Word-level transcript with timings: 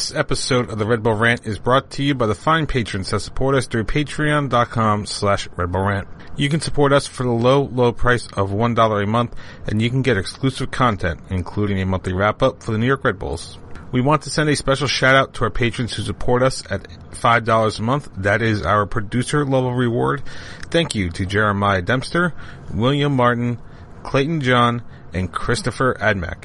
This 0.00 0.14
episode 0.16 0.70
of 0.70 0.78
the 0.78 0.86
Red 0.86 1.02
Bull 1.02 1.12
Rant 1.12 1.46
is 1.46 1.58
brought 1.58 1.90
to 1.90 2.02
you 2.02 2.14
by 2.14 2.24
the 2.24 2.34
fine 2.34 2.66
patrons 2.66 3.10
that 3.10 3.20
support 3.20 3.54
us 3.54 3.66
through 3.66 3.84
patreon.com 3.84 5.04
slash 5.04 5.46
Red 5.56 5.72
Bull 5.72 5.82
Rant. 5.82 6.08
You 6.38 6.48
can 6.48 6.62
support 6.62 6.94
us 6.94 7.06
for 7.06 7.24
the 7.24 7.28
low, 7.28 7.64
low 7.64 7.92
price 7.92 8.26
of 8.28 8.48
$1 8.48 9.02
a 9.02 9.06
month, 9.06 9.36
and 9.66 9.82
you 9.82 9.90
can 9.90 10.00
get 10.00 10.16
exclusive 10.16 10.70
content, 10.70 11.20
including 11.28 11.82
a 11.82 11.84
monthly 11.84 12.14
wrap-up 12.14 12.62
for 12.62 12.72
the 12.72 12.78
New 12.78 12.86
York 12.86 13.04
Red 13.04 13.18
Bulls. 13.18 13.58
We 13.92 14.00
want 14.00 14.22
to 14.22 14.30
send 14.30 14.48
a 14.48 14.56
special 14.56 14.88
shout 14.88 15.16
out 15.16 15.34
to 15.34 15.44
our 15.44 15.50
patrons 15.50 15.92
who 15.92 16.02
support 16.02 16.42
us 16.42 16.64
at 16.70 16.88
$5 17.10 17.78
a 17.78 17.82
month. 17.82 18.08
That 18.16 18.40
is 18.40 18.62
our 18.62 18.86
producer 18.86 19.44
level 19.44 19.74
reward. 19.74 20.22
Thank 20.70 20.94
you 20.94 21.10
to 21.10 21.26
Jeremiah 21.26 21.82
Dempster, 21.82 22.32
William 22.72 23.14
Martin, 23.14 23.58
Clayton 24.02 24.40
John, 24.40 24.82
and 25.12 25.30
Christopher 25.30 25.94
Admack. 26.00 26.44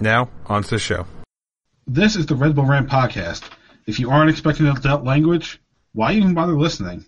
Now, 0.00 0.30
on 0.46 0.62
to 0.62 0.70
the 0.70 0.78
show. 0.78 1.06
This 1.88 2.16
is 2.16 2.26
the 2.26 2.34
Red 2.34 2.56
Bull 2.56 2.64
Rant 2.64 2.88
podcast. 2.88 3.44
If 3.86 4.00
you 4.00 4.10
aren't 4.10 4.28
expecting 4.28 4.66
adult 4.66 5.04
language, 5.04 5.60
why 5.92 6.14
even 6.14 6.34
bother 6.34 6.58
listening? 6.58 7.04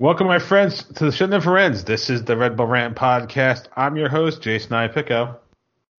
Welcome, 0.00 0.28
my 0.28 0.38
friends, 0.38 0.82
to 0.82 1.04
the 1.04 1.12
Shouldn't 1.12 1.44
for 1.44 1.58
Ends. 1.58 1.84
This 1.84 2.08
is 2.08 2.24
the 2.24 2.34
Red 2.34 2.56
Bull 2.56 2.64
Rant 2.64 2.96
podcast. 2.96 3.66
I'm 3.76 3.96
your 3.98 4.08
host, 4.08 4.40
Jason 4.40 4.70
Iapicco. 4.70 5.36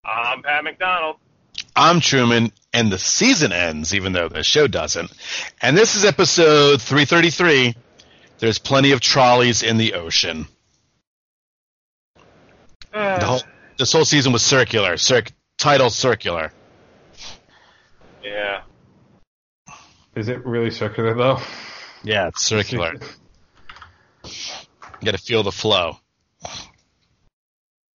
I'm 0.07 0.43
Pat 0.43 0.65
McDonald. 0.65 1.17
I'm 1.77 2.01
Truman, 2.01 2.51
and 2.73 2.91
the 2.91 2.97
season 2.97 3.53
ends, 3.53 3.95
even 3.95 4.15
though 4.15 4.31
the 4.31 4.43
show 4.43 4.67
doesn't. 4.67 5.13
And 5.61 5.77
this 5.77 5.97
is 5.97 6.07
episode 6.07 6.81
333. 6.81 7.75
There's 8.39 8.59
plenty 8.59 8.93
of 8.93 9.01
trolleys 9.01 9.63
in 9.63 9.77
the 9.77 9.93
ocean. 9.93 10.47
The 12.95 13.21
whole, 13.23 13.43
this 13.77 13.93
whole 13.93 14.07
season 14.07 14.33
was 14.33 14.41
circular, 14.41 14.97
cir- 14.97 15.25
title 15.59 15.91
circular. 15.91 16.53
Yeah. 18.25 18.63
Is 20.15 20.29
it 20.29 20.47
really 20.47 20.71
circular, 20.71 21.13
though? 21.13 21.39
Yeah, 22.03 22.29
it's 22.29 22.43
circular. 22.43 22.95
You 25.01 25.07
got 25.07 25.13
to 25.13 25.19
feel 25.19 25.43
the 25.43 25.53
flow. 25.53 25.97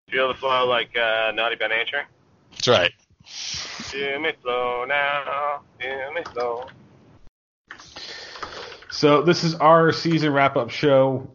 Feel 0.09 0.29
the 0.29 0.35
flow 0.35 0.65
like 0.67 0.95
uh, 0.95 1.31
Naughty 1.33 1.55
by 1.55 1.67
Nature? 1.67 2.03
That's 2.51 2.67
right. 2.67 2.91
Feel 3.25 4.19
me 4.19 4.31
slow 4.41 4.85
now. 4.87 5.61
Feel 5.79 6.13
me 6.13 6.21
slow. 6.33 6.67
So 8.89 9.21
this 9.21 9.43
is 9.43 9.55
our 9.55 9.91
season 9.91 10.31
wrap 10.31 10.55
up 10.55 10.69
show. 10.69 11.29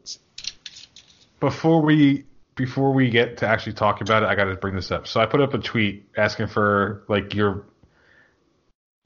Before 1.41 1.83
we 1.83 2.25
before 2.55 2.93
we 2.93 3.11
get 3.11 3.39
to 3.39 3.47
actually 3.47 3.75
talk 3.75 4.01
about 4.01 4.23
it, 4.23 4.27
I 4.27 4.35
got 4.35 4.45
to 4.45 4.55
bring 4.55 4.75
this 4.75 4.91
up. 4.91 5.07
So 5.07 5.21
I 5.21 5.27
put 5.27 5.41
up 5.41 5.55
a 5.55 5.59
tweet 5.59 6.09
asking 6.17 6.47
for 6.47 7.05
like 7.09 7.35
your 7.35 7.67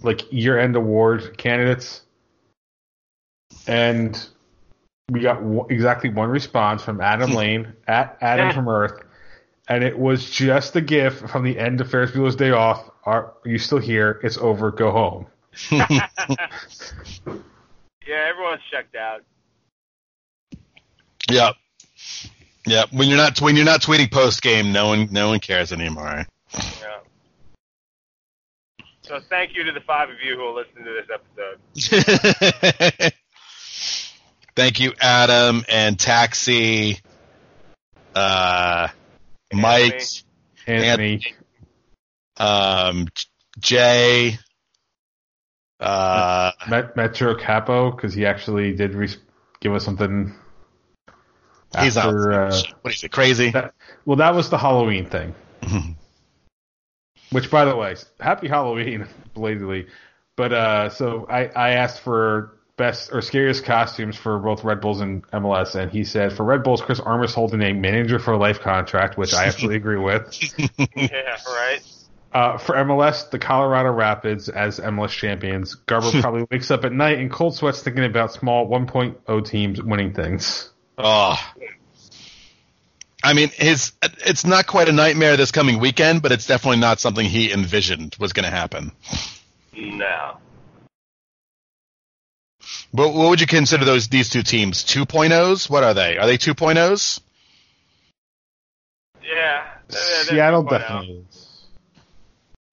like 0.03 0.33
year 0.33 0.59
end 0.59 0.77
award 0.77 1.37
candidates, 1.39 2.03
and 3.67 4.29
we 5.13 5.21
got 5.21 5.41
w- 5.41 5.67
exactly 5.71 6.11
one 6.11 6.29
response 6.29 6.83
from 6.83 7.01
Adam 7.01 7.33
Lane 7.35 7.73
at 7.87 8.19
Adam 8.21 8.53
from 8.53 8.69
Earth, 8.69 9.03
and 9.69 9.85
it 9.85 9.99
was 9.99 10.31
just 10.31 10.75
a 10.77 10.81
gif 10.81 11.19
from 11.19 11.45
the 11.45 11.59
end 11.59 11.81
of 11.81 11.91
Ferris 11.91 12.11
Bueller's 12.11 12.37
Day 12.37 12.51
Off. 12.51 12.91
Are, 13.05 13.35
are 13.45 13.49
you 13.49 13.59
still 13.59 13.79
here? 13.79 14.21
It's 14.23 14.39
over. 14.39 14.71
Go 14.71 14.91
home. 14.91 15.27
Yeah, 18.07 18.27
everyone's 18.29 18.63
checked 18.71 18.97
out. 18.97 19.23
Yep. 21.31 21.55
yeah. 22.67 22.85
When 22.91 23.09
you're 23.09 23.17
not 23.17 23.41
when 23.41 23.57
you're 23.57 23.65
not 23.65 23.81
tweeting 23.81 24.11
post 24.11 24.43
game, 24.43 24.73
no 24.73 24.89
one 24.89 25.09
no 25.11 25.29
one 25.29 25.41
cares 25.41 25.73
anymore. 25.73 26.27
Yeah. 26.53 26.99
So 29.03 29.21
thank 29.29 29.55
you 29.55 29.63
to 29.65 29.73
the 29.73 29.81
five 29.81 30.11
of 30.11 30.17
you 30.23 30.37
who 30.37 30.43
will 30.43 30.55
listen 30.55 30.85
to 30.85 30.93
this 30.93 31.09
episode. 32.99 33.13
Thank 34.55 34.81
you, 34.81 34.93
Adam 35.01 35.65
and 35.69 35.99
Taxi, 35.99 36.99
uh, 38.15 38.89
Mike, 39.53 40.03
Anthony, 40.67 41.35
um, 42.37 43.09
Jay, 43.59 44.39
uh, 45.81 46.53
Met, 46.69 46.97
Metro 46.97 47.35
Capo 47.35 47.91
because 47.91 48.13
he 48.13 48.27
actually 48.27 48.75
did 48.75 48.95
re- 48.95 49.09
give 49.61 49.73
us 49.75 49.85
something. 49.85 50.35
he's 51.81 51.97
out. 51.97 52.15
uh, 52.15 52.63
what 52.83 52.93
is 52.93 53.03
it? 53.05 53.11
Crazy? 53.11 53.51
that- 53.51 53.75
well, 54.05 54.17
that 54.17 54.35
was 54.35 54.51
the 54.51 54.59
Halloween 54.59 55.07
thing. 55.07 55.35
Which, 57.31 57.51
by 57.51 57.65
the 57.65 57.75
way, 57.75 57.97
happy 58.21 58.49
Halloween, 58.49 59.07
belatedly. 59.35 59.87
But 60.37 60.53
uh, 60.53 60.89
so 60.91 61.27
I, 61.29 61.47
I 61.47 61.71
asked 61.71 62.01
for 62.01 62.59
best 62.83 63.13
or 63.13 63.23
scariest 63.23 63.65
costumes 63.65 64.17
for 64.17 64.41
both 64.41 64.65
Red 64.65 64.81
Bulls 64.81 65.01
and 65.01 65.25
MLS, 65.31 65.77
and 65.77 65.89
he 65.89 66.03
said 66.03 66.33
for 66.33 66.43
Red 66.43 66.65
Bulls, 66.65 66.81
Chris 66.81 66.99
Armas 66.99 67.33
holding 67.33 67.63
a 67.63 67.73
manager 67.73 68.19
for 68.19 68.37
life 68.37 68.59
contract, 68.59 69.17
which 69.17 69.33
I 69.33 69.45
absolutely 69.45 69.77
agree 69.77 69.99
with. 69.99 70.37
yeah, 70.97 71.37
right. 71.47 71.81
Uh, 72.33 72.59
for 72.59 72.75
MLS, 72.75 73.31
the 73.31 73.39
Colorado 73.39 73.93
Rapids 73.93 74.49
as 74.49 74.81
MLS 74.81 75.11
champions. 75.11 75.77
Garber 75.77 76.11
probably 76.21 76.45
wakes 76.51 76.73
up 76.73 76.85
at 76.85 76.93
night 76.93 77.21
in 77.21 77.29
cold 77.31 77.55
sweats 77.55 77.83
thinking 77.83 78.05
about 78.05 78.33
small 78.33 78.69
1.0 78.69 79.47
teams 79.47 79.81
winning 79.81 80.13
things. 80.13 80.69
Oh. 80.99 81.39
I 83.23 83.35
mean, 83.35 83.51
his 83.51 83.93
it's 84.27 84.45
not 84.45 84.67
quite 84.67 84.89
a 84.89 84.93
nightmare 84.93 85.37
this 85.37 85.53
coming 85.53 85.79
weekend, 85.79 86.21
but 86.23 86.33
it's 86.33 86.47
definitely 86.49 86.81
not 86.81 86.99
something 86.99 87.25
he 87.25 87.53
envisioned 87.53 88.17
was 88.19 88.33
going 88.33 88.45
to 88.45 88.51
happen. 88.51 88.91
No. 89.73 90.39
But 92.93 93.15
what 93.15 93.31
would 93.31 93.41
you 93.41 93.47
consider 93.47 93.85
those 93.85 94.09
these 94.09 94.29
two 94.29 94.43
teams? 94.43 94.85
2.0s? 94.85 95.71
What 95.71 95.83
are 95.85 95.95
they? 95.95 96.19
Are 96.19 96.27
they 96.27 96.37
2.0s? 96.39 97.21
Yeah. 99.23 99.65
they're- 99.89 100.01
they're 100.01 100.25
Seattle 100.25 100.65
2.0. 100.65 100.71
definitely 100.79 101.25
is. 101.31 101.49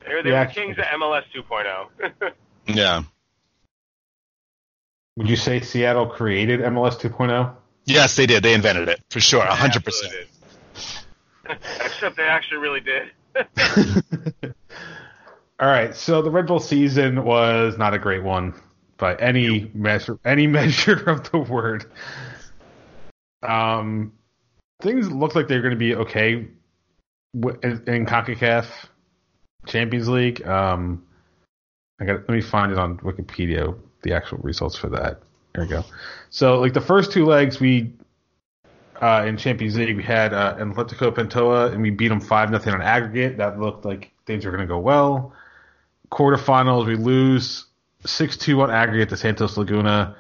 They're, 0.06 0.24
they're 0.24 0.32
Yeah. 0.34 0.46
the 0.46 0.52
kings 0.54 0.78
of 0.78 0.84
MLS 0.86 1.24
2.0. 1.34 2.32
Yeah. 2.68 3.02
Would 5.18 5.28
you 5.30 5.36
say 5.36 5.60
Seattle 5.62 6.06
created 6.08 6.60
MLS 6.62 7.00
2.0? 7.00 7.56
Yes, 7.86 8.16
they 8.16 8.26
did. 8.28 8.44
They 8.44 8.54
invented 8.54 8.88
it 8.90 9.02
for 9.10 9.20
sure, 9.20 9.42
a 9.42 9.56
hundred 9.56 9.84
percent. 9.84 10.14
Did. 10.14 11.58
Except 11.84 12.16
they 12.16 12.24
actually 12.24 12.58
really 12.60 12.82
did. 12.82 13.12
All 15.60 15.68
right, 15.68 15.96
so 15.96 16.22
the 16.22 16.30
Red 16.30 16.46
Bull 16.46 16.60
season 16.60 17.24
was 17.24 17.78
not 17.78 17.94
a 17.96 18.00
great 18.00 18.22
one 18.24 18.54
by 19.00 19.16
any 19.16 19.72
measure, 19.74 20.20
any 20.24 20.46
measure 20.60 21.10
of 21.10 21.32
the 21.32 21.40
word. 21.40 21.86
Um, 23.42 24.14
things 24.82 25.10
look 25.12 25.34
like 25.34 25.48
they're 25.48 25.62
going 25.62 25.74
to 25.74 25.78
be 25.78 25.96
okay 25.96 26.48
in, 27.34 27.84
in 27.88 28.06
Concacaf 28.06 28.68
Champions 29.66 30.08
League. 30.08 30.46
Um, 30.46 31.04
I 32.00 32.06
got 32.06 32.20
let 32.20 32.30
me 32.30 32.42
find 32.42 32.72
it 32.72 32.78
on 32.78 32.98
Wikipedia 33.00 33.76
the 34.04 34.14
actual 34.14 34.38
results 34.40 34.78
for 34.78 34.90
that. 34.90 35.22
There 35.54 35.64
we 35.64 35.70
go. 35.70 35.84
So, 36.30 36.60
like 36.60 36.74
the 36.74 36.82
first 36.82 37.12
two 37.12 37.26
legs, 37.26 37.60
we 37.60 37.94
uh, 39.02 39.26
in 39.28 39.38
Champions 39.38 39.78
League 39.78 39.96
we 39.96 40.04
had 40.04 40.34
uh, 40.34 40.56
Atletico 40.58 41.12
Pantoja, 41.12 41.74
and 41.74 41.82
we 41.82 41.90
beat 41.90 42.10
them 42.10 42.22
five 42.22 42.52
nothing 42.52 42.74
on 42.74 42.82
aggregate. 42.82 43.38
That 43.38 43.60
looked 43.60 43.86
like 43.86 44.12
things 44.26 44.46
were 44.46 44.52
going 44.52 44.62
to 44.62 44.68
go 44.68 44.80
well. 44.80 45.34
Quarterfinals, 46.12 46.88
we 46.88 46.96
lose 46.96 47.66
six 48.06 48.38
two 48.38 48.62
on 48.62 48.72
aggregate 48.72 49.10
to 49.10 49.18
Santos 49.18 49.58
Laguna. 49.58 50.16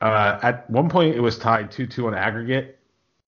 Uh, 0.00 0.38
at 0.42 0.68
one 0.70 0.88
point, 0.88 1.14
it 1.14 1.20
was 1.20 1.38
tied 1.38 1.70
two 1.70 1.86
two 1.86 2.06
on 2.06 2.14
aggregate, 2.14 2.78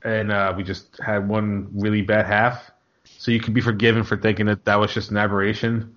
and 0.03 0.31
uh, 0.31 0.53
we 0.57 0.63
just 0.63 0.99
had 1.05 1.29
one 1.29 1.69
really 1.73 2.03
bad 2.03 2.27
half. 2.27 2.71
So 3.05 3.31
you 3.31 3.41
can 3.41 3.55
be 3.55 3.61
forgiven 3.61 4.05
for 4.05 4.17
thinking 4.17 4.47
that 4.47 4.65
that 4.67 4.77
was 4.77 4.93
just 4.93 5.11
an 5.11 5.17
aberration. 5.17 5.97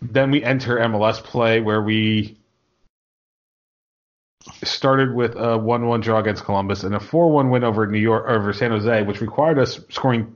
Then 0.00 0.30
we 0.30 0.42
enter 0.42 0.78
MLS 0.78 1.22
play 1.22 1.60
where 1.60 1.82
we 1.82 2.38
started 4.64 5.14
with 5.14 5.36
a 5.36 5.56
one-one 5.56 6.00
draw 6.00 6.18
against 6.18 6.44
Columbus 6.44 6.82
and 6.82 6.94
a 6.94 7.00
four-one 7.00 7.50
win 7.50 7.62
over 7.62 7.86
New 7.86 7.98
York 7.98 8.28
over 8.28 8.52
San 8.52 8.70
Jose, 8.70 9.02
which 9.02 9.20
required 9.20 9.58
us 9.58 9.80
scoring 9.90 10.34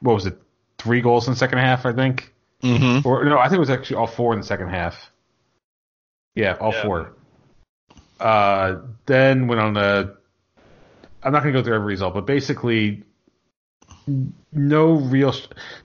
what 0.00 0.14
was 0.14 0.26
it, 0.26 0.38
three 0.78 1.00
goals 1.00 1.26
in 1.26 1.32
the 1.32 1.38
second 1.38 1.58
half, 1.58 1.86
I 1.86 1.92
think. 1.92 2.33
Mm-hmm. 2.64 3.06
Or 3.06 3.24
no, 3.26 3.38
I 3.38 3.44
think 3.44 3.56
it 3.56 3.60
was 3.60 3.70
actually 3.70 3.96
all 3.96 4.06
four 4.06 4.32
in 4.32 4.40
the 4.40 4.46
second 4.46 4.70
half. 4.70 5.10
Yeah, 6.34 6.56
all 6.58 6.72
Yeah. 6.72 6.82
four. 6.82 7.12
Uh, 8.18 8.76
then 9.06 9.46
went 9.48 9.60
on 9.60 9.74
the. 9.74 10.16
I'm 11.22 11.32
not 11.32 11.42
going 11.42 11.54
to 11.54 11.60
go 11.60 11.64
through 11.64 11.74
every 11.74 11.88
result, 11.88 12.14
but 12.14 12.26
basically, 12.26 13.02
no 14.52 14.92
real. 14.92 15.34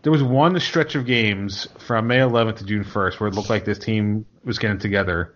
There 0.04 0.12
was 0.12 0.24
one 0.24 0.60
stretch 0.60 0.96
of 0.96 1.06
games 1.06 1.68
from 1.80 2.08
May 2.08 2.20
11th 2.20 2.58
to 2.58 2.66
June 2.66 2.84
1st 2.84 3.20
where 3.20 3.28
it 3.30 3.36
looked 3.36 3.50
like 3.50 3.66
this 3.66 3.80
team 3.80 4.26
was 4.44 4.58
getting 4.60 4.80
together, 4.80 5.36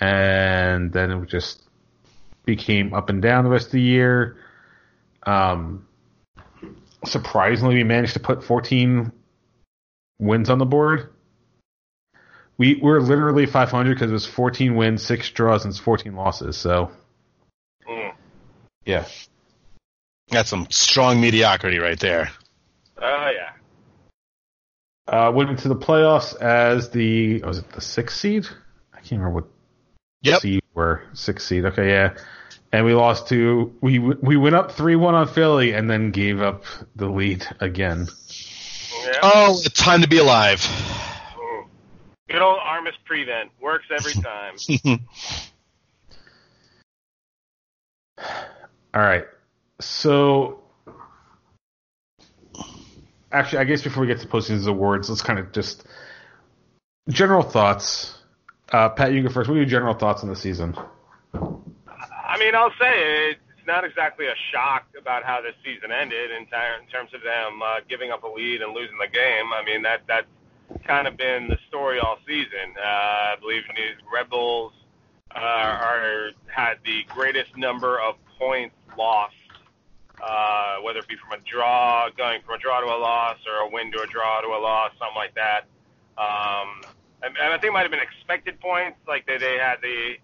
and 0.00 0.92
then 0.92 1.10
it 1.10 1.28
just 1.28 1.62
became 2.44 2.94
up 2.94 3.08
and 3.10 3.20
down 3.22 3.44
the 3.44 3.50
rest 3.50 3.66
of 3.66 3.72
the 3.72 3.80
year. 3.82 4.36
Um, 5.24 5.86
surprisingly, 7.04 7.76
we 7.76 7.84
managed 7.84 8.14
to 8.14 8.20
put 8.20 8.44
14 8.44 9.12
wins 10.24 10.50
on 10.50 10.58
the 10.58 10.66
board. 10.66 11.10
We 12.56 12.76
were 12.76 13.00
literally 13.00 13.46
500 13.46 13.94
because 13.94 14.10
it 14.10 14.14
was 14.14 14.26
14 14.26 14.76
wins, 14.76 15.02
six 15.02 15.30
draws, 15.30 15.64
and 15.64 15.76
14 15.76 16.14
losses. 16.14 16.56
So, 16.56 16.90
Mm. 17.88 18.14
yeah. 18.84 19.04
That's 20.28 20.48
some 20.48 20.66
strong 20.70 21.20
mediocrity 21.20 21.78
right 21.78 21.98
there. 21.98 22.30
Oh 22.96 23.30
yeah. 23.34 23.50
Uh, 25.06 25.30
went 25.32 25.50
into 25.50 25.68
the 25.68 25.76
playoffs 25.76 26.34
as 26.40 26.88
the 26.90 27.42
was 27.42 27.58
it 27.58 27.68
the 27.72 27.80
sixth 27.80 28.16
seed? 28.18 28.46
I 28.94 28.98
can't 28.98 29.20
remember 29.20 29.40
what 29.40 29.44
Yep. 30.22 30.40
seed 30.40 30.62
were 30.72 31.02
sixth 31.12 31.46
seed. 31.46 31.66
Okay, 31.66 31.90
yeah, 31.90 32.14
and 32.72 32.86
we 32.86 32.94
lost 32.94 33.28
to 33.28 33.74
we 33.82 33.98
we 33.98 34.36
went 34.38 34.54
up 34.54 34.72
three 34.72 34.96
one 34.96 35.14
on 35.14 35.28
Philly 35.28 35.72
and 35.72 35.90
then 35.90 36.10
gave 36.10 36.40
up 36.40 36.64
the 36.96 37.08
lead 37.08 37.46
again. 37.60 38.06
Yeah. 39.02 39.18
Oh, 39.22 39.60
it's 39.64 39.80
time 39.80 40.02
to 40.02 40.08
be 40.08 40.18
alive. 40.18 40.60
Mm. 40.60 41.66
Good 42.28 42.42
old 42.42 42.58
Armas 42.62 42.94
prevent 43.04 43.50
works 43.60 43.86
every 43.90 44.12
time. 44.12 44.56
All 48.94 49.02
right, 49.02 49.24
so 49.80 50.62
actually, 53.32 53.58
I 53.58 53.64
guess 53.64 53.82
before 53.82 54.00
we 54.02 54.06
get 54.06 54.20
to 54.20 54.28
posting 54.28 54.56
these 54.56 54.66
awards, 54.66 55.10
let's 55.10 55.20
kind 55.20 55.38
of 55.38 55.52
just 55.52 55.84
general 57.08 57.42
thoughts. 57.42 58.16
Uh, 58.72 58.88
Pat, 58.88 59.12
you 59.12 59.22
go 59.22 59.28
first. 59.28 59.48
What 59.48 59.54
are 59.54 59.58
your 59.58 59.66
general 59.66 59.94
thoughts 59.94 60.22
on 60.22 60.28
the 60.28 60.36
season? 60.36 60.76
I 61.34 62.38
mean, 62.38 62.54
I'll 62.54 62.72
say 62.80 63.36
it's 63.64 63.68
not 63.68 63.82
exactly 63.82 64.26
a 64.26 64.34
shock 64.52 64.84
about 65.00 65.24
how 65.24 65.40
this 65.40 65.54
season 65.64 65.90
ended 65.90 66.30
in, 66.30 66.44
ter- 66.44 66.76
in 66.82 66.86
terms 66.88 67.14
of 67.14 67.22
them 67.22 67.62
uh, 67.64 67.80
giving 67.88 68.10
up 68.10 68.22
a 68.22 68.28
lead 68.28 68.60
and 68.60 68.74
losing 68.74 68.98
the 68.98 69.08
game. 69.08 69.54
I 69.54 69.64
mean, 69.64 69.80
that 69.82 70.02
that's 70.06 70.26
kind 70.86 71.08
of 71.08 71.16
been 71.16 71.48
the 71.48 71.56
story 71.66 71.98
all 71.98 72.18
season. 72.26 72.76
Uh, 72.76 72.84
I 72.84 73.36
believe 73.40 73.62
the 73.74 73.96
Red 74.12 74.28
Bulls 74.28 74.74
uh, 75.34 75.38
are 75.38 76.32
had 76.44 76.74
the 76.84 77.04
greatest 77.08 77.56
number 77.56 77.98
of 77.98 78.16
points 78.38 78.76
lost, 78.98 79.32
uh, 80.22 80.76
whether 80.82 80.98
it 80.98 81.08
be 81.08 81.16
from 81.16 81.40
a 81.40 81.42
draw, 81.50 82.10
going 82.10 82.42
from 82.44 82.56
a 82.56 82.58
draw 82.58 82.80
to 82.80 82.86
a 82.86 83.00
loss, 83.00 83.38
or 83.48 83.66
a 83.66 83.70
win 83.72 83.90
to 83.92 84.02
a 84.02 84.06
draw 84.06 84.42
to 84.42 84.48
a 84.48 84.60
loss, 84.60 84.90
something 84.98 85.16
like 85.16 85.34
that. 85.36 85.64
Um, 86.18 86.82
and, 87.22 87.34
and 87.38 87.48
I 87.48 87.56
think 87.56 87.70
it 87.70 87.72
might 87.72 87.88
have 87.88 87.90
been 87.90 88.00
expected 88.00 88.60
points, 88.60 88.98
like 89.08 89.26
they 89.26 89.38
they 89.38 89.56
had 89.56 89.76
the 89.80 90.16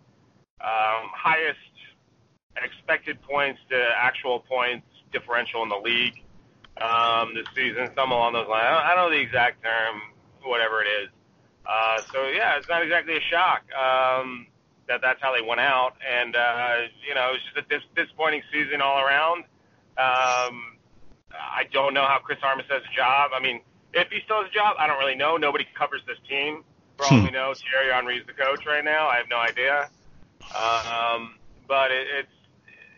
um, 0.61 1.09
highest 1.17 1.57
expected 2.56 3.20
points 3.23 3.61
to 3.70 3.76
actual 3.97 4.41
points 4.41 4.87
differential 5.12 5.62
in 5.62 5.69
the 5.69 5.76
league 5.76 6.23
um, 6.81 7.35
this 7.35 7.47
season, 7.55 7.91
some 7.97 8.11
along 8.12 8.32
those 8.32 8.49
lines. 8.49 8.67
I 8.67 8.70
don't, 8.70 8.85
I 8.85 8.94
don't 8.94 9.11
know 9.11 9.17
the 9.17 9.23
exact 9.23 9.62
term, 9.62 10.02
whatever 10.43 10.82
it 10.82 10.88
is. 11.05 11.08
Uh, 11.67 11.99
so 12.12 12.29
yeah, 12.29 12.56
it's 12.56 12.69
not 12.69 12.82
exactly 12.82 13.17
a 13.17 13.20
shock 13.20 13.62
um, 13.75 14.47
that 14.88 15.00
that's 15.02 15.20
how 15.23 15.32
they 15.35 15.43
went 15.47 15.61
out, 15.61 15.94
and 16.02 16.35
uh, 16.35 16.76
you 17.06 17.14
know, 17.14 17.32
it's 17.35 17.44
just 17.44 17.56
a 17.58 17.69
dis- 17.69 17.88
disappointing 17.94 18.43
season 18.53 18.81
all 18.81 18.99
around. 18.99 19.44
Um, 19.99 20.79
I 21.32 21.64
don't 21.73 21.94
know 21.94 22.06
how 22.06 22.19
Chris 22.19 22.38
Armas 22.43 22.67
has 22.70 22.82
a 22.82 22.96
job. 22.96 23.31
I 23.35 23.41
mean, 23.41 23.61
if 23.93 24.08
he 24.11 24.20
still 24.25 24.43
has 24.43 24.50
a 24.50 24.55
job, 24.55 24.76
I 24.79 24.87
don't 24.87 24.99
really 24.99 25.14
know. 25.14 25.37
Nobody 25.37 25.67
covers 25.79 26.00
this 26.06 26.19
team. 26.29 26.64
For 26.96 27.06
all 27.06 27.20
Hmm. 27.20 27.25
we 27.25 27.31
know, 27.31 27.55
Thierry 27.62 27.93
Henry's 27.93 28.26
the 28.26 28.32
coach 28.32 28.64
right 28.67 28.85
now. 28.85 29.08
I 29.08 29.17
have 29.17 29.29
no 29.29 29.38
idea. 29.38 29.88
Um, 30.55 31.38
but 31.69 31.91
it, 31.91 32.06
it's 32.19 32.37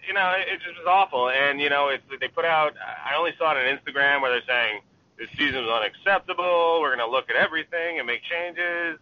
you 0.06 0.14
know 0.14 0.34
it, 0.38 0.48
it 0.48 0.60
just 0.60 0.78
was 0.78 0.86
awful. 0.86 1.30
And 1.30 1.60
you 1.60 1.70
know 1.70 1.88
it's 1.88 2.04
they 2.20 2.28
put 2.28 2.44
out. 2.44 2.74
I 2.78 3.16
only 3.16 3.32
saw 3.38 3.52
it 3.52 3.58
on 3.58 3.78
Instagram 3.78 4.20
where 4.20 4.30
they're 4.30 4.46
saying 4.46 4.80
this 5.18 5.28
season 5.38 5.64
was 5.64 5.70
unacceptable. 5.70 6.78
We're 6.80 6.96
going 6.96 7.06
to 7.06 7.10
look 7.10 7.30
at 7.30 7.36
everything 7.36 7.98
and 7.98 8.06
make 8.06 8.22
changes. 8.22 8.98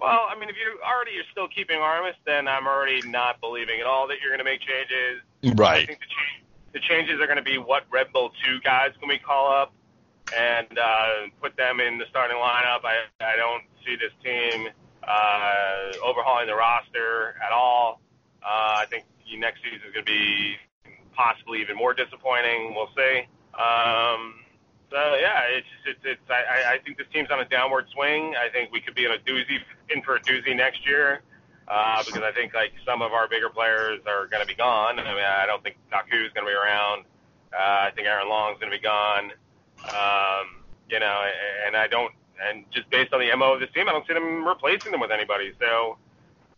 Well, 0.00 0.26
I 0.28 0.38
mean, 0.38 0.48
if 0.48 0.56
you 0.56 0.78
already 0.84 1.12
you're 1.12 1.24
still 1.32 1.48
keeping 1.48 1.78
Armas, 1.78 2.14
then 2.26 2.46
I'm 2.46 2.66
already 2.66 3.00
not 3.08 3.40
believing 3.40 3.80
at 3.80 3.86
all 3.86 4.06
that 4.08 4.18
you're 4.20 4.30
going 4.30 4.38
to 4.38 4.44
make 4.44 4.60
changes. 4.60 5.22
Right. 5.58 5.82
I 5.82 5.86
think 5.86 6.00
the, 6.00 6.06
cha- 6.06 6.44
the 6.72 6.80
changes 6.80 7.20
are 7.20 7.26
going 7.26 7.38
to 7.38 7.42
be 7.42 7.58
what 7.58 7.84
Red 7.90 8.12
Bull 8.12 8.30
2 8.44 8.60
guys 8.60 8.90
can 9.00 9.08
we 9.08 9.18
call 9.18 9.52
up 9.52 9.72
and 10.36 10.78
uh, 10.78 11.08
put 11.40 11.56
them 11.56 11.80
in 11.80 11.98
the 11.98 12.06
starting 12.10 12.36
lineup. 12.36 12.84
I, 12.84 13.04
I 13.20 13.36
don't 13.36 13.62
see 13.86 13.96
this 13.96 14.12
team 14.22 14.68
uh, 15.06 15.92
overhauling 16.04 16.46
the 16.46 16.54
roster 16.54 17.36
at 17.44 17.52
all. 17.52 18.00
Uh, 18.42 18.76
I 18.78 18.86
think 18.90 19.04
next 19.36 19.62
season 19.62 19.80
is 19.86 19.92
going 19.92 20.04
to 20.04 20.10
be 20.12 20.56
possibly 21.16 21.60
even 21.60 21.76
more 21.76 21.94
disappointing. 21.94 22.74
We'll 22.74 22.90
see. 22.96 23.22
Um, 23.54 24.34
so 24.90 25.16
yeah, 25.20 25.42
it's 25.50 25.66
it's, 25.86 26.00
it's 26.04 26.30
I, 26.30 26.74
I- 26.74 26.78
think 26.84 26.98
this 26.98 27.06
team's 27.12 27.30
on 27.30 27.40
a 27.40 27.44
downward 27.48 27.86
swing. 27.92 28.34
I 28.36 28.48
think 28.50 28.70
we 28.72 28.80
could 28.80 28.94
be 28.94 29.04
in 29.04 29.12
a 29.12 29.18
doozy 29.18 29.58
in 29.90 30.02
for 30.02 30.16
a 30.16 30.20
doozy 30.20 30.54
next 30.56 30.86
year 30.86 31.22
uh, 31.68 32.02
because 32.04 32.22
I 32.22 32.32
think 32.32 32.54
like 32.54 32.72
some 32.86 33.02
of 33.02 33.12
our 33.12 33.28
bigger 33.28 33.48
players 33.48 34.00
are 34.06 34.26
going 34.26 34.42
to 34.42 34.46
be 34.46 34.54
gone. 34.54 34.98
I 34.98 35.14
mean, 35.14 35.24
I 35.24 35.46
don't 35.46 35.62
think 35.62 35.76
Kaku's 35.92 36.32
going 36.34 36.46
to 36.46 36.50
be 36.50 36.56
around. 36.56 37.04
Uh, 37.52 37.88
I 37.88 37.90
think 37.94 38.06
Aaron 38.06 38.28
Long's 38.28 38.58
going 38.60 38.70
to 38.72 38.76
be 38.76 38.82
gone. 38.82 39.30
Um, 39.88 40.62
you 40.90 41.00
know, 41.00 41.22
and 41.66 41.76
I 41.76 41.86
don't, 41.86 42.12
and 42.42 42.64
just 42.72 42.88
based 42.90 43.12
on 43.12 43.20
the 43.20 43.34
mo 43.36 43.54
of 43.54 43.60
this 43.60 43.70
team, 43.74 43.88
I 43.88 43.92
don't 43.92 44.06
see 44.06 44.14
them 44.14 44.46
replacing 44.46 44.92
them 44.92 45.00
with 45.00 45.10
anybody. 45.10 45.52
So 45.60 45.96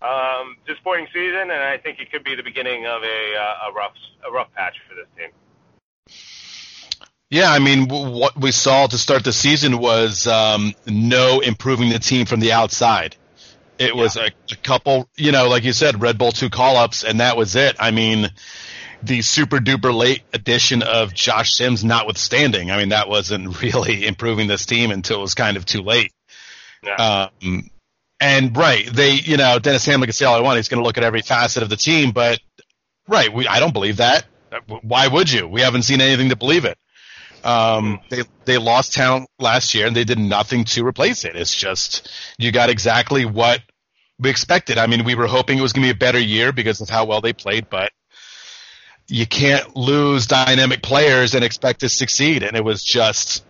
um, 0.02 0.56
disappointing 0.66 1.06
season, 1.12 1.50
and 1.50 1.52
I 1.52 1.78
think 1.78 1.98
it 2.00 2.10
could 2.10 2.24
be 2.24 2.34
the 2.34 2.42
beginning 2.42 2.86
of 2.86 3.02
a 3.02 3.36
uh, 3.36 3.70
a 3.70 3.72
rough 3.72 3.94
a 4.26 4.32
rough 4.32 4.52
patch 4.54 4.76
for 4.88 4.94
this 4.94 5.06
team. 5.16 5.30
Yeah, 7.30 7.50
I 7.50 7.58
mean, 7.58 7.88
w- 7.88 8.18
what 8.18 8.38
we 8.38 8.52
saw 8.52 8.86
to 8.86 8.98
start 8.98 9.24
the 9.24 9.32
season 9.32 9.78
was 9.78 10.26
um, 10.26 10.74
no 10.86 11.40
improving 11.40 11.88
the 11.88 11.98
team 11.98 12.26
from 12.26 12.40
the 12.40 12.52
outside. 12.52 13.16
It 13.78 13.94
was 13.94 14.16
a, 14.16 14.30
a 14.50 14.56
couple, 14.62 15.08
you 15.16 15.32
know, 15.32 15.48
like 15.48 15.64
you 15.64 15.72
said, 15.72 16.00
Red 16.00 16.18
Bull 16.18 16.32
two 16.32 16.50
call 16.50 16.76
ups, 16.76 17.04
and 17.04 17.20
that 17.20 17.36
was 17.36 17.56
it. 17.56 17.76
I 17.80 17.90
mean, 17.90 18.30
the 19.02 19.22
super 19.22 19.58
duper 19.58 19.94
late 19.94 20.22
addition 20.32 20.82
of 20.82 21.12
Josh 21.12 21.52
Sims 21.52 21.84
notwithstanding, 21.84 22.70
I 22.70 22.78
mean, 22.78 22.90
that 22.90 23.08
wasn't 23.08 23.60
really 23.62 24.06
improving 24.06 24.46
this 24.46 24.64
team 24.64 24.90
until 24.90 25.18
it 25.18 25.22
was 25.22 25.34
kind 25.34 25.56
of 25.56 25.66
too 25.66 25.82
late. 25.82 26.12
Yeah. 26.82 27.28
Um, 27.42 27.70
and 28.20 28.56
right, 28.56 28.86
they, 28.92 29.12
you 29.12 29.36
know, 29.36 29.58
Denis 29.58 29.86
Hamlett 29.86 30.04
can 30.04 30.12
say 30.12 30.24
all 30.24 30.34
I 30.34 30.40
want. 30.40 30.56
He's 30.56 30.68
going 30.68 30.82
to 30.82 30.86
look 30.86 30.98
at 30.98 31.04
every 31.04 31.22
facet 31.22 31.62
of 31.62 31.68
the 31.68 31.76
team, 31.76 32.12
but 32.12 32.40
right, 33.08 33.32
we, 33.32 33.46
I 33.46 33.60
don't 33.60 33.72
believe 33.72 33.98
that. 33.98 34.24
Why 34.82 35.06
would 35.06 35.30
you? 35.30 35.46
We 35.46 35.60
haven't 35.60 35.82
seen 35.82 36.00
anything 36.00 36.30
to 36.30 36.36
believe 36.36 36.64
it. 36.64 36.78
Um, 37.44 38.00
they 38.08 38.22
they 38.44 38.58
lost 38.58 38.94
talent 38.94 39.28
last 39.38 39.74
year 39.74 39.86
and 39.86 39.94
they 39.94 40.04
did 40.04 40.18
nothing 40.18 40.64
to 40.64 40.84
replace 40.84 41.24
it. 41.24 41.36
It's 41.36 41.54
just 41.54 42.10
you 42.38 42.50
got 42.50 42.70
exactly 42.70 43.24
what 43.24 43.60
we 44.18 44.30
expected. 44.30 44.78
I 44.78 44.86
mean, 44.86 45.04
we 45.04 45.14
were 45.14 45.26
hoping 45.26 45.58
it 45.58 45.62
was 45.62 45.72
going 45.72 45.86
to 45.86 45.94
be 45.94 45.96
a 45.96 45.98
better 45.98 46.18
year 46.18 46.52
because 46.52 46.80
of 46.80 46.88
how 46.88 47.04
well 47.04 47.20
they 47.20 47.32
played, 47.32 47.68
but 47.70 47.92
you 49.08 49.26
can't 49.26 49.76
lose 49.76 50.26
dynamic 50.26 50.82
players 50.82 51.34
and 51.34 51.44
expect 51.44 51.80
to 51.80 51.88
succeed. 51.88 52.42
And 52.42 52.56
it 52.56 52.64
was 52.64 52.82
just 52.82 53.44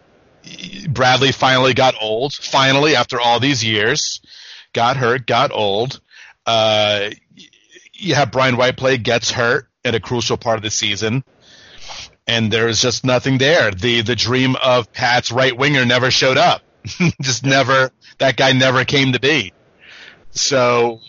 Bradley 0.89 1.33
finally 1.33 1.73
got 1.73 1.95
old. 2.01 2.35
Finally, 2.35 2.97
after 2.97 3.21
all 3.21 3.41
these 3.41 3.65
years, 3.65 4.21
got 4.77 4.99
hurt, 4.99 5.27
got 5.27 5.51
old. 5.53 6.01
Uh, 6.45 7.09
you 7.95 8.15
have 8.15 8.31
Brian 8.31 8.59
White 8.59 8.77
play, 8.77 8.99
gets 8.99 9.31
hurt 9.31 9.69
at 9.85 9.95
a 9.95 10.01
crucial 10.01 10.37
part 10.37 10.59
of 10.59 10.63
the 10.63 10.71
season, 10.71 11.25
and 12.27 12.53
there's 12.53 12.81
just 12.81 13.03
nothing 13.05 13.39
there. 13.39 13.71
The 13.71 14.03
the 14.03 14.15
dream 14.15 14.55
of 14.63 14.93
Pat's 14.93 15.33
right 15.33 15.57
winger 15.57 15.85
never 15.87 16.11
showed 16.11 16.37
up. 16.37 16.63
just 17.23 17.43
never. 17.45 17.91
That 18.19 18.37
guy 18.37 18.53
never 18.53 18.85
came 18.85 19.13
to 19.15 19.21
be. 19.21 19.53
So. 20.31 21.01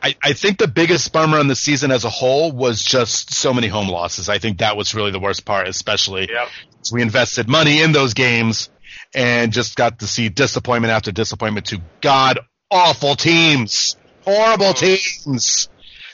I, 0.00 0.14
I 0.22 0.32
think 0.32 0.58
the 0.58 0.68
biggest 0.68 1.12
bummer 1.12 1.38
on 1.38 1.48
the 1.48 1.56
season 1.56 1.90
as 1.90 2.04
a 2.04 2.08
whole 2.08 2.52
was 2.52 2.84
just 2.84 3.34
so 3.34 3.52
many 3.52 3.66
home 3.66 3.88
losses. 3.88 4.28
I 4.28 4.38
think 4.38 4.58
that 4.58 4.76
was 4.76 4.94
really 4.94 5.10
the 5.10 5.18
worst 5.18 5.44
part, 5.44 5.66
especially 5.66 6.28
Yep. 6.30 6.48
we 6.92 7.02
invested 7.02 7.48
money 7.48 7.82
in 7.82 7.90
those 7.90 8.14
games 8.14 8.70
and 9.14 9.52
just 9.52 9.76
got 9.76 10.00
to 10.00 10.06
see 10.06 10.28
disappointment 10.28 10.92
after 10.92 11.12
disappointment 11.12 11.66
to 11.66 11.80
god 12.00 12.38
awful 12.70 13.14
teams, 13.14 13.96
horrible 14.22 14.74
teams. 14.74 15.68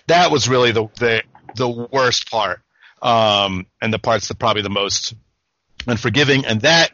That 0.07 0.31
was 0.31 0.49
really 0.49 0.73
the 0.73 0.89
the, 0.99 1.23
the 1.57 1.69
worst 1.69 2.31
part, 2.31 2.61
um, 3.03 3.67
and 3.81 3.93
the 3.93 3.99
parts 3.99 4.29
that 4.29 4.39
probably 4.39 4.63
the 4.63 4.71
most 4.71 5.15
unforgiving, 5.87 6.45
and 6.45 6.61
that 6.63 6.91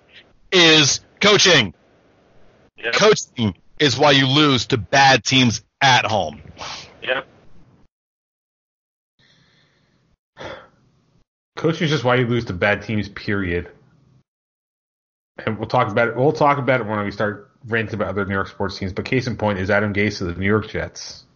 is 0.52 1.00
coaching. 1.20 1.74
Yep. 2.78 2.94
Coaching 2.94 3.54
is 3.78 3.98
why 3.98 4.12
you 4.12 4.26
lose 4.26 4.66
to 4.66 4.78
bad 4.78 5.24
teams 5.24 5.62
at 5.80 6.06
home. 6.06 6.40
Yep. 7.02 7.26
Coaching 11.56 11.84
is 11.84 11.90
just 11.90 12.04
why 12.04 12.14
you 12.14 12.26
lose 12.26 12.46
to 12.46 12.52
bad 12.54 12.82
teams. 12.82 13.08
Period. 13.08 13.70
And 15.46 15.58
we'll 15.58 15.68
talk 15.68 15.90
about 15.90 16.08
it. 16.08 16.16
We'll 16.16 16.32
talk 16.32 16.58
about 16.58 16.80
it 16.80 16.86
when 16.86 17.04
we 17.04 17.10
start 17.10 17.50
ranting 17.66 17.94
about 17.94 18.08
other 18.08 18.24
New 18.24 18.34
York 18.34 18.48
sports 18.48 18.78
teams. 18.78 18.92
But 18.92 19.04
case 19.04 19.26
in 19.26 19.36
point 19.36 19.58
is 19.58 19.70
Adam 19.70 19.92
Gase 19.92 20.20
of 20.20 20.28
the 20.28 20.34
New 20.34 20.46
York 20.46 20.68
Jets. 20.68 21.24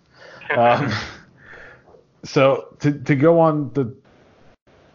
Um, 0.54 0.92
so 2.22 2.76
to 2.80 2.92
to 2.92 3.16
go 3.16 3.40
on 3.40 3.72
the 3.72 3.96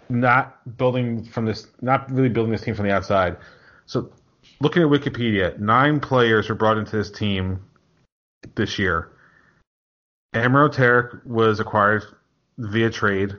not 0.10 0.78
building 0.78 1.24
from 1.24 1.46
this, 1.46 1.68
not 1.82 2.12
really 2.12 2.30
building 2.30 2.52
this 2.52 2.62
team 2.62 2.76
from 2.76 2.86
the 2.86 2.94
outside. 2.94 3.38
So 3.88 4.12
looking 4.60 4.82
at 4.84 4.90
Wikipedia, 4.90 5.58
nine 5.60 6.00
players 6.00 6.50
were 6.50 6.56
brought 6.56 6.78
into 6.78 6.98
this 6.98 7.12
team 7.12 7.62
this 8.56 8.80
year. 8.80 9.12
Amro 10.34 10.70
Tarek 10.70 11.26
was 11.26 11.60
acquired 11.60 12.04
via 12.58 12.90
trade. 12.90 13.36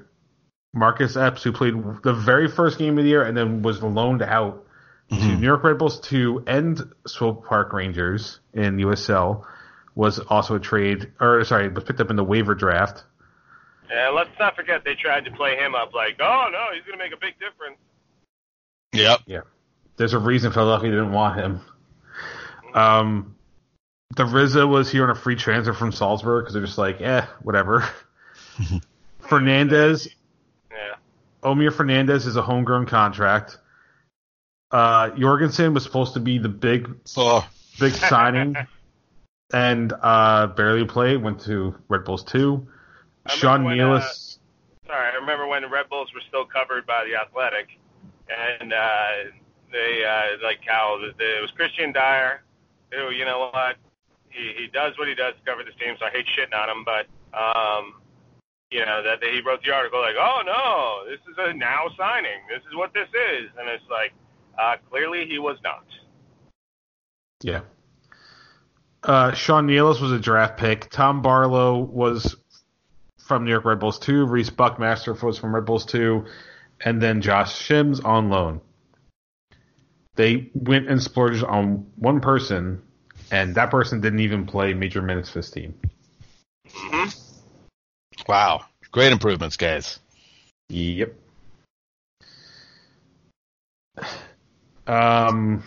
Marcus 0.73 1.17
Epps, 1.17 1.43
who 1.43 1.53
played 1.53 1.75
the 2.03 2.12
very 2.12 2.49
first 2.49 2.79
game 2.79 2.97
of 2.99 3.05
the 3.05 3.11
year 3.11 3.23
and 3.23 3.37
then 3.37 3.62
was 3.62 3.83
loaned 3.83 4.23
out 4.23 4.67
to 5.11 5.37
New 5.37 5.47
York 5.47 5.64
Red 5.64 5.79
Bulls 5.79 6.00
to 6.09 6.43
end 6.47 6.81
Swope 7.07 7.45
Park 7.47 7.73
Rangers 7.73 8.40
in 8.55 8.76
USL, 8.76 9.45
was 9.95 10.19
also 10.19 10.55
a 10.55 10.61
trade, 10.61 11.12
or 11.21 11.45
sorry, 11.45 11.69
was 11.69 11.85
picked 11.85 12.00
up 12.00 12.11
in 12.11 12.17
the 12.17 12.25
waiver 12.25 12.55
draft. 12.55 13.05
And 13.90 14.14
let's 14.14 14.31
not 14.38 14.55
forget 14.55 14.85
they 14.85 14.95
tried 14.95 15.25
to 15.25 15.33
play 15.33 15.57
him 15.57 15.75
up 15.75 15.93
like, 15.95 16.17
oh 16.21 16.49
no, 16.52 16.67
he's 16.75 16.85
going 16.85 16.97
to 16.99 17.05
make 17.05 17.12
a 17.12 17.21
big 17.21 17.35
difference. 17.40 17.79
Yep. 18.93 19.21
Yeah. 19.26 19.40
There's 19.97 20.12
a 20.14 20.19
reason 20.19 20.52
Philadelphia 20.52 20.90
didn't 20.90 21.12
want 21.12 21.38
him. 21.40 21.61
Um, 22.73 23.37
the 24.17 24.25
Rizza 24.25 24.69
was 24.69 24.90
here 24.90 25.05
on 25.05 25.11
a 25.11 25.14
free 25.14 25.37
transfer 25.37 25.73
from 25.73 25.93
Salzburg 25.93 26.45
because 26.45 26.55
they're 26.55 26.64
just 26.64 26.79
like, 26.79 27.00
eh, 27.00 27.26
whatever. 27.43 27.85
Fernandez, 29.29 30.09
Yeah. 30.71 30.95
Omir 31.43 31.73
Fernandez 31.73 32.26
is 32.26 32.37
a 32.37 32.43
homegrown 32.43 32.87
contract. 32.87 33.59
Uh, 34.71 35.11
Jorgensen 35.11 35.75
was 35.75 35.83
supposed 35.83 36.15
to 36.15 36.21
be 36.21 36.39
the 36.39 36.49
big, 36.49 36.95
Oh, 37.17 37.47
big 37.79 37.93
signing, 38.09 38.57
and 39.53 39.93
uh, 40.00 40.47
barely 40.49 40.85
played. 40.85 41.23
Went 41.23 41.41
to 41.43 41.75
Red 41.89 42.05
Bulls 42.05 42.23
two. 42.23 42.69
I 43.27 43.35
Sean 43.35 43.65
remember 43.65 43.93
when, 43.93 44.00
Nealis, 44.00 44.39
Sorry, 44.87 45.12
I 45.12 45.17
remember 45.17 45.47
when 45.47 45.62
the 45.62 45.69
Red 45.69 45.89
Bulls 45.89 46.12
were 46.15 46.23
still 46.29 46.45
covered 46.45 46.87
by 46.87 47.05
the 47.05 47.15
Athletic, 47.15 47.79
and 48.29 48.73
uh, 48.73 49.31
they 49.73 50.05
uh, 50.05 50.43
like 50.43 50.61
how 50.67 50.99
the, 51.00 51.12
the, 51.17 51.39
it 51.39 51.41
was 51.41 51.53
Kristian 51.53 51.95
Dyer, 51.95 52.43
who 52.91 53.11
you 53.11 53.25
know 53.25 53.50
what 53.53 53.77
he 54.31 54.53
he 54.57 54.67
does 54.67 54.99
what 54.99 55.09
he 55.09 55.15
does 55.15 55.35
to 55.35 55.41
cover 55.45 55.62
this 55.65 55.75
team, 55.79 55.95
so 55.99 56.07
I 56.07 56.11
hate 56.11 56.27
shitting 56.27 56.59
on 56.59 56.71
him, 56.71 56.85
but 56.85 57.07
um, 57.39 58.03
you 58.71 58.85
know 58.85 59.03
that, 59.03 59.21
that 59.21 59.31
he 59.31 59.41
wrote 59.43 59.62
the 59.62 59.73
article 59.73 60.00
like, 60.00 60.17
oh 60.19 60.43
no, 60.45 61.11
this 61.11 61.21
is 61.31 61.37
a 61.39 61.55
now 61.55 61.87
signing, 61.97 62.43
this 62.49 62.62
is 62.69 62.75
what 62.75 62.93
this 62.93 63.09
is, 63.09 63.50
and 63.59 63.69
it's 63.69 63.89
like 63.91 64.12
uh, 64.59 64.76
clearly 64.90 65.26
he 65.26 65.38
was 65.38 65.57
not. 65.62 65.85
Yeah. 67.42 67.61
Uh, 69.02 69.33
Sean 69.33 69.66
Nealis 69.66 70.00
was 70.00 70.12
a 70.12 70.19
draft 70.19 70.59
pick. 70.59 70.90
Tom 70.90 71.23
Barlow 71.23 71.78
was 71.78 72.37
from 73.19 73.45
New 73.45 73.50
York 73.50 73.64
Red 73.64 73.80
Bulls 73.80 73.99
2. 73.99 74.26
Rece 74.26 74.54
Buckmaster 74.54 75.14
was 75.14 75.38
from 75.38 75.54
Red 75.54 75.64
Bulls 75.64 75.87
2. 75.87 76.26
And 76.85 77.00
then 77.00 77.21
Josh 77.21 77.66
Sims 77.66 78.00
on 78.00 78.28
loan. 78.28 78.61
They 80.16 80.50
went 80.54 80.88
and 80.88 81.02
splurged 81.02 81.45
on 81.45 81.87
one 81.97 82.21
person, 82.21 82.83
and 83.30 83.54
that 83.54 83.71
person 83.71 84.00
didn't 84.00 84.21
even 84.21 84.47
play 84.47 84.75
major 84.75 85.00
minutes 85.00 85.30
for 85.30 85.38
this 85.38 85.50
team. 85.50 85.75
wow. 88.28 88.64
Great 88.92 89.12
improvements, 89.12 89.57
guys. 89.57 90.00
Yep. 90.69 91.14
Um. 94.87 95.63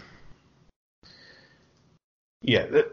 Yeah, 2.42 2.66
th- 2.66 2.88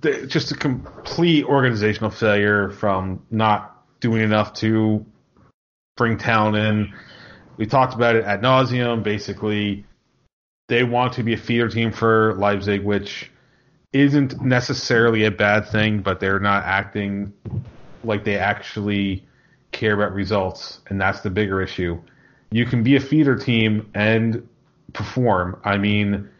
th- 0.00 0.28
just 0.28 0.50
a 0.50 0.54
complete 0.54 1.44
organizational 1.44 2.10
failure 2.10 2.70
from 2.70 3.22
not 3.30 3.84
doing 4.00 4.22
enough 4.22 4.54
to 4.54 5.04
bring 5.96 6.16
talent 6.16 6.56
in. 6.56 6.94
We 7.56 7.66
talked 7.66 7.94
about 7.94 8.16
it 8.16 8.24
ad 8.24 8.42
nauseum. 8.42 9.02
Basically, 9.02 9.84
they 10.68 10.84
want 10.84 11.12
to 11.14 11.22
be 11.22 11.34
a 11.34 11.36
feeder 11.36 11.68
team 11.68 11.92
for 11.92 12.34
Leipzig, 12.34 12.82
which 12.82 13.30
isn't 13.92 14.40
necessarily 14.40 15.24
a 15.24 15.30
bad 15.30 15.68
thing, 15.68 16.00
but 16.00 16.18
they're 16.18 16.40
not 16.40 16.64
acting 16.64 17.32
like 18.02 18.24
they 18.24 18.36
actually 18.36 19.24
care 19.72 19.94
about 19.94 20.12
results, 20.12 20.80
and 20.88 21.00
that's 21.00 21.20
the 21.20 21.30
bigger 21.30 21.62
issue. 21.62 22.00
You 22.50 22.66
can 22.66 22.82
be 22.82 22.96
a 22.96 23.00
feeder 23.00 23.36
team 23.36 23.90
and 23.94 24.48
perform. 24.94 25.60
I 25.64 25.76
mean, 25.76 26.30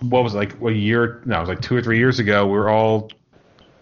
what 0.00 0.22
was 0.22 0.34
it, 0.34 0.38
like 0.38 0.60
a 0.60 0.72
year? 0.72 1.22
No, 1.24 1.38
it 1.38 1.40
was 1.40 1.48
like 1.48 1.62
two 1.62 1.74
or 1.74 1.82
three 1.82 1.98
years 1.98 2.18
ago. 2.18 2.46
We 2.46 2.52
were 2.52 2.68
all 2.68 3.10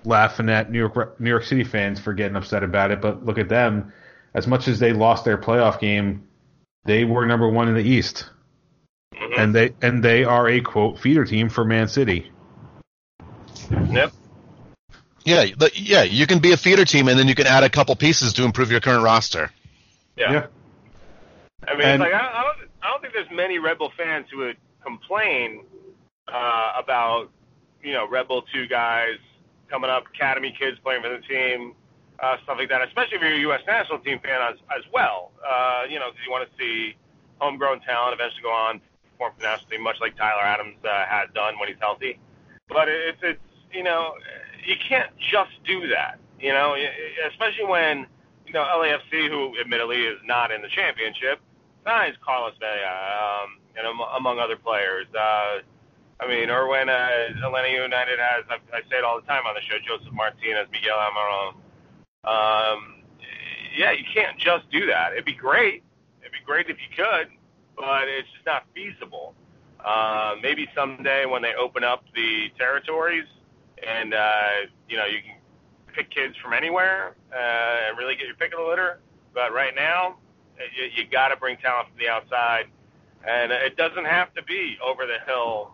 laughing 0.04 0.48
at 0.48 0.70
New 0.70 0.78
York 0.78 1.20
New 1.20 1.30
York 1.30 1.44
City 1.44 1.64
fans 1.64 1.98
for 1.98 2.14
getting 2.14 2.36
upset 2.36 2.62
about 2.62 2.92
it, 2.92 3.00
but 3.00 3.24
look 3.24 3.38
at 3.38 3.48
them. 3.48 3.92
As 4.32 4.46
much 4.46 4.68
as 4.68 4.78
they 4.78 4.92
lost 4.92 5.24
their 5.24 5.36
playoff 5.36 5.80
game, 5.80 6.28
they 6.84 7.04
were 7.04 7.26
number 7.26 7.48
one 7.48 7.66
in 7.66 7.74
the 7.74 7.82
East, 7.82 8.30
mm-hmm. 9.12 9.40
and 9.40 9.54
they 9.54 9.74
and 9.82 10.04
they 10.04 10.22
are 10.22 10.48
a 10.48 10.60
quote 10.60 11.00
feeder 11.00 11.24
team 11.24 11.48
for 11.48 11.64
Man 11.64 11.88
City. 11.88 12.30
Yep. 13.70 14.12
Yeah, 15.24 15.46
but- 15.56 15.78
yeah, 15.78 16.02
you 16.02 16.26
can 16.26 16.38
be 16.38 16.52
a 16.52 16.56
feeder 16.56 16.84
team 16.84 17.08
and 17.08 17.18
then 17.18 17.28
you 17.28 17.34
can 17.34 17.46
add 17.46 17.62
a 17.62 17.68
couple 17.68 17.94
pieces 17.94 18.32
to 18.34 18.44
improve 18.44 18.70
your 18.70 18.80
current 18.80 19.04
roster. 19.04 19.50
Yeah. 20.16 20.32
Yeah. 20.32 20.46
I 21.68 21.74
mean, 21.74 21.82
And- 21.86 22.02
it's 22.02 22.12
like 22.12 22.20
I, 22.20 22.26
I 22.26 22.42
don't, 22.42 22.59
I 22.82 22.90
don't 22.90 23.00
think 23.00 23.14
there's 23.14 23.30
many 23.30 23.58
Red 23.58 23.78
Bull 23.78 23.92
fans 23.96 24.26
who 24.30 24.38
would 24.38 24.56
complain 24.82 25.64
uh, 26.32 26.72
about, 26.78 27.30
you 27.82 27.92
know, 27.92 28.08
Red 28.08 28.28
Bull 28.28 28.42
two 28.52 28.66
guys 28.66 29.18
coming 29.68 29.90
up, 29.90 30.04
academy 30.14 30.54
kids 30.58 30.78
playing 30.82 31.02
for 31.02 31.08
the 31.08 31.22
team, 31.26 31.74
uh, 32.20 32.36
stuff 32.44 32.56
like 32.58 32.68
that. 32.68 32.82
Especially 32.82 33.16
if 33.16 33.22
you're 33.22 33.34
a 33.34 33.40
U.S. 33.40 33.60
national 33.66 33.98
team 34.00 34.18
fan 34.22 34.40
as 34.42 34.58
as 34.76 34.84
well. 34.92 35.32
Uh, 35.46 35.84
you 35.88 35.98
know, 35.98 36.10
because 36.10 36.24
you 36.24 36.30
want 36.30 36.48
to 36.48 36.56
see 36.58 36.96
homegrown 37.38 37.80
talent 37.80 38.14
eventually 38.14 38.42
go 38.42 38.50
on 38.50 38.80
perform 39.12 39.32
for 39.34 39.40
the 39.40 39.46
national 39.48 39.70
team, 39.70 39.82
much 39.82 39.96
like 40.00 40.16
Tyler 40.16 40.42
Adams 40.42 40.76
uh, 40.84 41.04
has 41.06 41.28
done 41.34 41.58
when 41.58 41.68
he's 41.68 41.78
healthy. 41.80 42.18
But 42.68 42.88
it's 42.88 43.18
it's 43.22 43.40
you 43.72 43.82
know, 43.82 44.14
you 44.64 44.76
can't 44.88 45.10
just 45.18 45.52
do 45.66 45.88
that. 45.88 46.18
You 46.40 46.52
know, 46.52 46.74
especially 47.28 47.66
when 47.66 48.06
you 48.46 48.52
know 48.52 48.64
LAFC, 48.64 49.28
who 49.28 49.58
admittedly 49.60 50.02
is 50.02 50.18
not 50.24 50.50
in 50.50 50.62
the 50.62 50.68
championship, 50.68 51.40
signs 51.84 52.16
Carlos 52.24 52.54
Vela, 52.58 53.44
um, 53.44 53.58
and 53.76 53.86
am- 53.86 54.16
among 54.16 54.38
other 54.38 54.56
players. 54.56 55.06
Uh, 55.14 55.60
I 56.20 56.28
mean, 56.28 56.50
or 56.50 56.68
when 56.68 56.88
uh, 56.88 57.08
Atlanta 57.44 57.68
United 57.68 58.18
has, 58.18 58.44
I, 58.50 58.56
I 58.76 58.80
say 58.90 58.98
it 58.98 59.04
all 59.04 59.20
the 59.20 59.26
time 59.26 59.46
on 59.46 59.54
the 59.54 59.62
show, 59.62 59.78
Josef 59.86 60.12
Martinez, 60.12 60.68
Miguel 60.70 60.98
Almiron. 60.98 61.54
Um, 62.24 63.02
yeah, 63.76 63.92
you 63.92 64.04
can't 64.12 64.36
just 64.38 64.70
do 64.70 64.86
that. 64.86 65.12
It'd 65.12 65.24
be 65.24 65.32
great. 65.32 65.82
It'd 66.20 66.32
be 66.32 66.44
great 66.44 66.68
if 66.68 66.76
you 66.76 66.94
could, 66.94 67.28
but 67.76 68.08
it's 68.08 68.28
just 68.34 68.44
not 68.44 68.64
feasible. 68.74 69.34
Uh, 69.82 70.34
maybe 70.42 70.68
someday 70.74 71.24
when 71.24 71.40
they 71.40 71.54
open 71.54 71.82
up 71.84 72.04
the 72.14 72.50
territories 72.58 73.24
and, 73.86 74.12
uh, 74.12 74.68
you 74.88 74.98
know, 74.98 75.06
you 75.06 75.20
can 75.22 75.36
pick 75.94 76.10
kids 76.10 76.36
from 76.36 76.52
anywhere 76.52 77.16
uh, 77.32 77.88
and 77.88 77.96
really 77.96 78.14
get 78.14 78.26
your 78.26 78.36
pick 78.36 78.52
of 78.52 78.58
the 78.58 78.66
litter. 78.66 79.00
But 79.32 79.54
right 79.54 79.74
now, 79.74 80.16
you, 80.76 81.02
you 81.02 81.10
got 81.10 81.28
to 81.28 81.36
bring 81.36 81.56
talent 81.58 81.88
from 81.88 81.98
the 81.98 82.08
outside, 82.08 82.66
and 83.26 83.52
it 83.52 83.76
doesn't 83.76 84.04
have 84.04 84.32
to 84.34 84.42
be 84.44 84.76
over 84.84 85.06
the 85.06 85.18
hill 85.26 85.70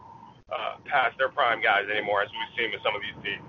uh, 0.52 0.76
past 0.84 1.18
their 1.18 1.28
prime 1.28 1.62
guys 1.62 1.84
anymore, 1.90 2.22
as 2.22 2.28
we've 2.30 2.54
seen 2.58 2.70
with 2.70 2.82
some 2.82 2.94
of 2.94 3.02
these 3.02 3.18
teams. 3.24 3.42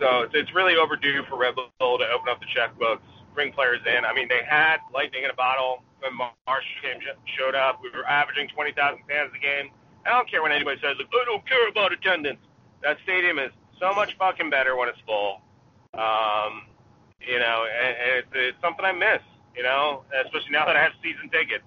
So 0.00 0.22
it's, 0.22 0.34
it's 0.34 0.54
really 0.54 0.76
overdue 0.76 1.22
for 1.28 1.38
Red 1.38 1.54
Bull 1.54 1.98
to 1.98 2.06
open 2.10 2.28
up 2.28 2.40
the 2.40 2.50
checkbooks, 2.50 3.06
bring 3.34 3.52
players 3.52 3.80
in. 3.86 4.04
I 4.04 4.12
mean, 4.12 4.28
they 4.28 4.40
had 4.48 4.78
lightning 4.92 5.24
in 5.24 5.30
a 5.30 5.34
bottle 5.34 5.82
when 6.00 6.12
Marsch 6.18 6.66
came, 6.82 7.00
showed 7.38 7.54
up. 7.54 7.80
We 7.82 7.90
were 7.90 8.06
averaging 8.06 8.48
20,000 8.48 8.98
fans 9.08 9.30
a 9.36 9.38
game. 9.38 9.70
I 10.04 10.10
don't 10.10 10.28
care 10.28 10.42
when 10.42 10.52
anybody 10.52 10.80
says, 10.82 10.96
like, 10.98 11.06
I 11.08 11.24
don't 11.24 11.46
care 11.46 11.68
about 11.68 11.92
attendance. 11.92 12.40
That 12.82 12.98
stadium 13.04 13.38
is 13.38 13.52
so 13.78 13.94
much 13.94 14.16
fucking 14.18 14.50
better 14.50 14.76
when 14.76 14.88
it's 14.88 14.98
full. 15.06 15.40
Um, 15.94 16.66
you 17.20 17.38
know, 17.38 17.66
and, 17.70 17.94
and 17.94 18.10
it's, 18.18 18.28
it's 18.34 18.58
something 18.60 18.84
I 18.84 18.92
miss, 18.92 19.22
you 19.56 19.62
know, 19.62 20.04
especially 20.24 20.50
now 20.50 20.66
that 20.66 20.76
I 20.76 20.82
have 20.82 20.92
season 21.02 21.28
tickets. 21.30 21.64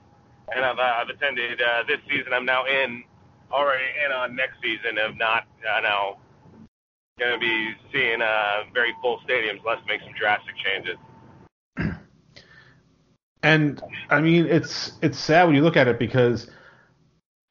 And 0.55 0.63
I've, 0.63 0.77
uh, 0.77 1.01
I've 1.01 1.09
attended 1.09 1.59
uh, 1.59 1.83
this 1.87 1.97
season. 2.07 2.31
I'm 2.31 2.45
now 2.45 2.65
in, 2.65 3.03
already 3.51 3.85
in 4.05 4.11
on 4.11 4.35
next 4.35 4.61
season 4.61 4.97
of 4.99 5.17
not, 5.17 5.47
uh, 5.65 5.81
now 5.81 6.17
going 7.17 7.33
to 7.33 7.39
be 7.39 7.71
seeing 7.91 8.21
uh, 8.21 8.63
very 8.73 8.93
full 9.01 9.19
stadiums. 9.27 9.63
Let's 9.65 9.81
make 9.87 10.01
some 10.01 10.13
drastic 10.19 10.55
changes. 10.57 10.97
And 13.41 13.79
I 14.09 14.21
mean, 14.21 14.47
it's 14.47 14.93
it's 15.03 15.19
sad 15.19 15.43
when 15.43 15.55
you 15.55 15.61
look 15.61 15.77
at 15.77 15.87
it 15.87 15.99
because 15.99 16.49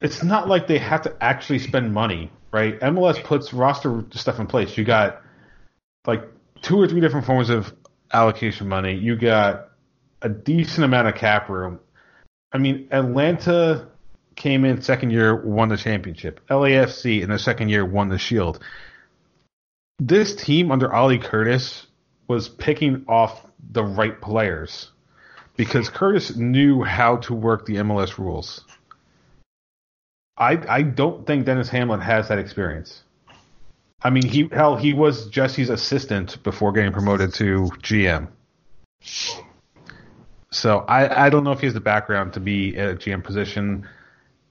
it's 0.00 0.24
not 0.24 0.48
like 0.48 0.66
they 0.66 0.78
have 0.78 1.02
to 1.02 1.16
actually 1.20 1.60
spend 1.60 1.94
money, 1.94 2.32
right? 2.50 2.80
MLS 2.80 3.22
puts 3.22 3.52
roster 3.54 4.04
stuff 4.10 4.40
in 4.40 4.48
place. 4.48 4.76
You 4.76 4.82
got 4.82 5.22
like 6.04 6.24
two 6.62 6.80
or 6.80 6.88
three 6.88 7.00
different 7.00 7.26
forms 7.26 7.48
of 7.48 7.72
allocation 8.12 8.68
money. 8.68 8.94
You 8.96 9.14
got 9.14 9.70
a 10.24 10.28
decent 10.28 10.84
amount 10.84 11.06
of 11.06 11.14
cap 11.14 11.48
room. 11.48 11.78
I 12.50 12.58
mean, 12.58 12.88
Atlanta 12.90 13.88
came 14.34 14.64
in 14.64 14.80
second 14.82 15.10
year, 15.10 15.36
won 15.36 15.68
the 15.68 15.76
championship. 15.76 16.40
LAFC 16.48 17.22
in 17.22 17.30
the 17.30 17.38
second 17.38 17.68
year 17.68 17.84
won 17.84 18.08
the 18.08 18.18
Shield. 18.18 18.58
This 19.98 20.34
team 20.34 20.72
under 20.72 20.92
Ali 20.92 21.18
Curtis 21.18 21.86
was 22.26 22.48
picking 22.48 23.04
off 23.06 23.46
the 23.70 23.84
right 23.84 24.20
players 24.20 24.90
because 25.56 25.88
Curtis 25.88 26.34
knew 26.34 26.82
how 26.82 27.18
to 27.18 27.34
work 27.34 27.66
the 27.66 27.76
MLS 27.76 28.18
rules. 28.18 28.64
I 30.36 30.58
I 30.68 30.82
don't 30.82 31.26
think 31.26 31.44
Denis 31.44 31.68
Hamlett 31.68 32.02
has 32.02 32.28
that 32.28 32.38
experience. 32.38 33.04
I 34.02 34.10
mean, 34.10 34.26
he 34.26 34.48
hell 34.50 34.76
he 34.76 34.94
was 34.94 35.28
Jesse's 35.28 35.70
assistant 35.70 36.42
before 36.42 36.72
getting 36.72 36.92
promoted 36.92 37.34
to 37.34 37.70
GM. 37.82 38.28
So 40.54 40.80
I 40.88 41.26
I 41.26 41.30
don't 41.30 41.44
know 41.44 41.52
if 41.52 41.60
he 41.60 41.66
has 41.66 41.74
the 41.74 41.80
background 41.80 42.34
to 42.34 42.40
be 42.40 42.76
at 42.76 42.90
a 42.90 42.94
GM 42.94 43.22
position. 43.22 43.88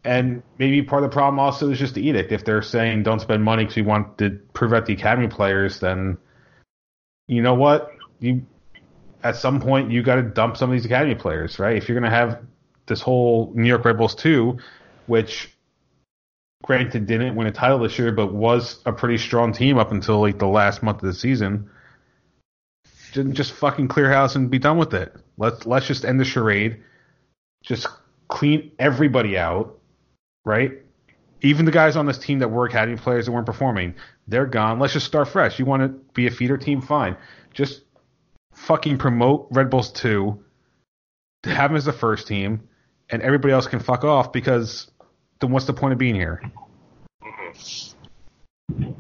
And 0.05 0.43
maybe 0.57 0.81
part 0.81 1.03
of 1.03 1.10
the 1.10 1.13
problem 1.13 1.39
also 1.39 1.69
is 1.72 1.79
just 1.79 1.95
the 1.95 2.05
edict. 2.05 2.31
If 2.33 2.43
they're 2.43 2.62
saying 2.62 3.03
don't 3.03 3.22
spend 3.22 3.43
money 3.43 3.63
because 3.63 3.77
we 3.77 3.83
want 3.83 4.17
to 4.17 4.31
prevent 4.53 4.86
the 4.86 4.93
academy 4.93 5.27
players, 5.27 5.79
then 5.79 6.17
you 7.27 7.41
know 7.41 7.53
what? 7.53 7.91
You 8.19 8.45
at 9.24 9.38
some 9.38 9.62
point 9.62 9.91
you 9.91 10.03
got 10.03 10.15
to 10.15 10.24
dump 10.24 10.57
some 10.57 10.69
of 10.69 10.74
these 10.74 10.86
academy 10.86 11.15
players, 11.15 11.57
right? 11.57 11.77
If 11.77 11.88
you're 11.88 11.98
going 11.98 12.12
to 12.12 12.15
have 12.15 12.41
this 12.86 13.00
whole 13.00 13.53
New 13.55 13.69
York 13.69 13.83
Bulls 13.83 14.15
2, 14.15 14.57
which 15.07 15.50
granted 16.63 17.05
didn't 17.05 17.36
win 17.36 17.48
a 17.48 17.51
title 17.51 17.79
this 17.79 17.98
year, 17.98 18.12
but 18.12 18.33
was 18.33 18.81
a 18.86 18.91
pretty 18.91 19.17
strong 19.17 19.53
team 19.53 19.77
up 19.77 19.91
until 19.91 20.19
like 20.19 20.38
the 20.38 20.48
last 20.48 20.83
month 20.83 20.98
of 20.98 21.07
the 21.07 21.13
season. 21.13 21.69
Just 23.13 23.53
fucking 23.53 23.88
clear 23.88 24.12
house 24.12 24.36
and 24.36 24.50
be 24.50 24.60
done 24.60 24.77
with 24.77 24.93
it. 24.93 25.15
Let's 25.37 25.65
let's 25.65 25.87
just 25.87 26.05
end 26.05 26.19
the 26.19 26.25
charade. 26.25 26.81
Just 27.63 27.87
clean 28.27 28.71
everybody 28.79 29.37
out, 29.37 29.79
right? 30.45 30.71
Even 31.41 31.65
the 31.65 31.71
guys 31.71 31.95
on 31.95 32.05
this 32.05 32.17
team 32.17 32.39
that 32.39 32.49
were 32.49 32.65
academy 32.65 32.97
players 32.97 33.25
that 33.25 33.31
weren't 33.31 33.45
performing, 33.45 33.95
they're 34.27 34.45
gone. 34.45 34.79
Let's 34.79 34.93
just 34.93 35.05
start 35.05 35.27
fresh. 35.27 35.59
You 35.59 35.65
want 35.65 35.83
to 35.83 35.89
be 36.13 36.27
a 36.27 36.31
feeder 36.31 36.57
team, 36.57 36.81
fine. 36.81 37.17
Just 37.53 37.81
fucking 38.53 38.97
promote 38.97 39.47
Red 39.51 39.69
Bulls 39.69 39.91
2, 39.91 40.41
have 41.45 41.69
them 41.69 41.77
as 41.77 41.85
the 41.85 41.93
first 41.93 42.27
team, 42.27 42.69
and 43.09 43.21
everybody 43.21 43.53
else 43.53 43.67
can 43.67 43.79
fuck 43.79 44.03
off 44.03 44.31
because 44.31 44.89
then 45.39 45.51
what's 45.51 45.65
the 45.65 45.73
point 45.73 45.93
of 45.93 45.99
being 45.99 46.15
here? 46.15 46.41
Mm-hmm. 47.21 48.91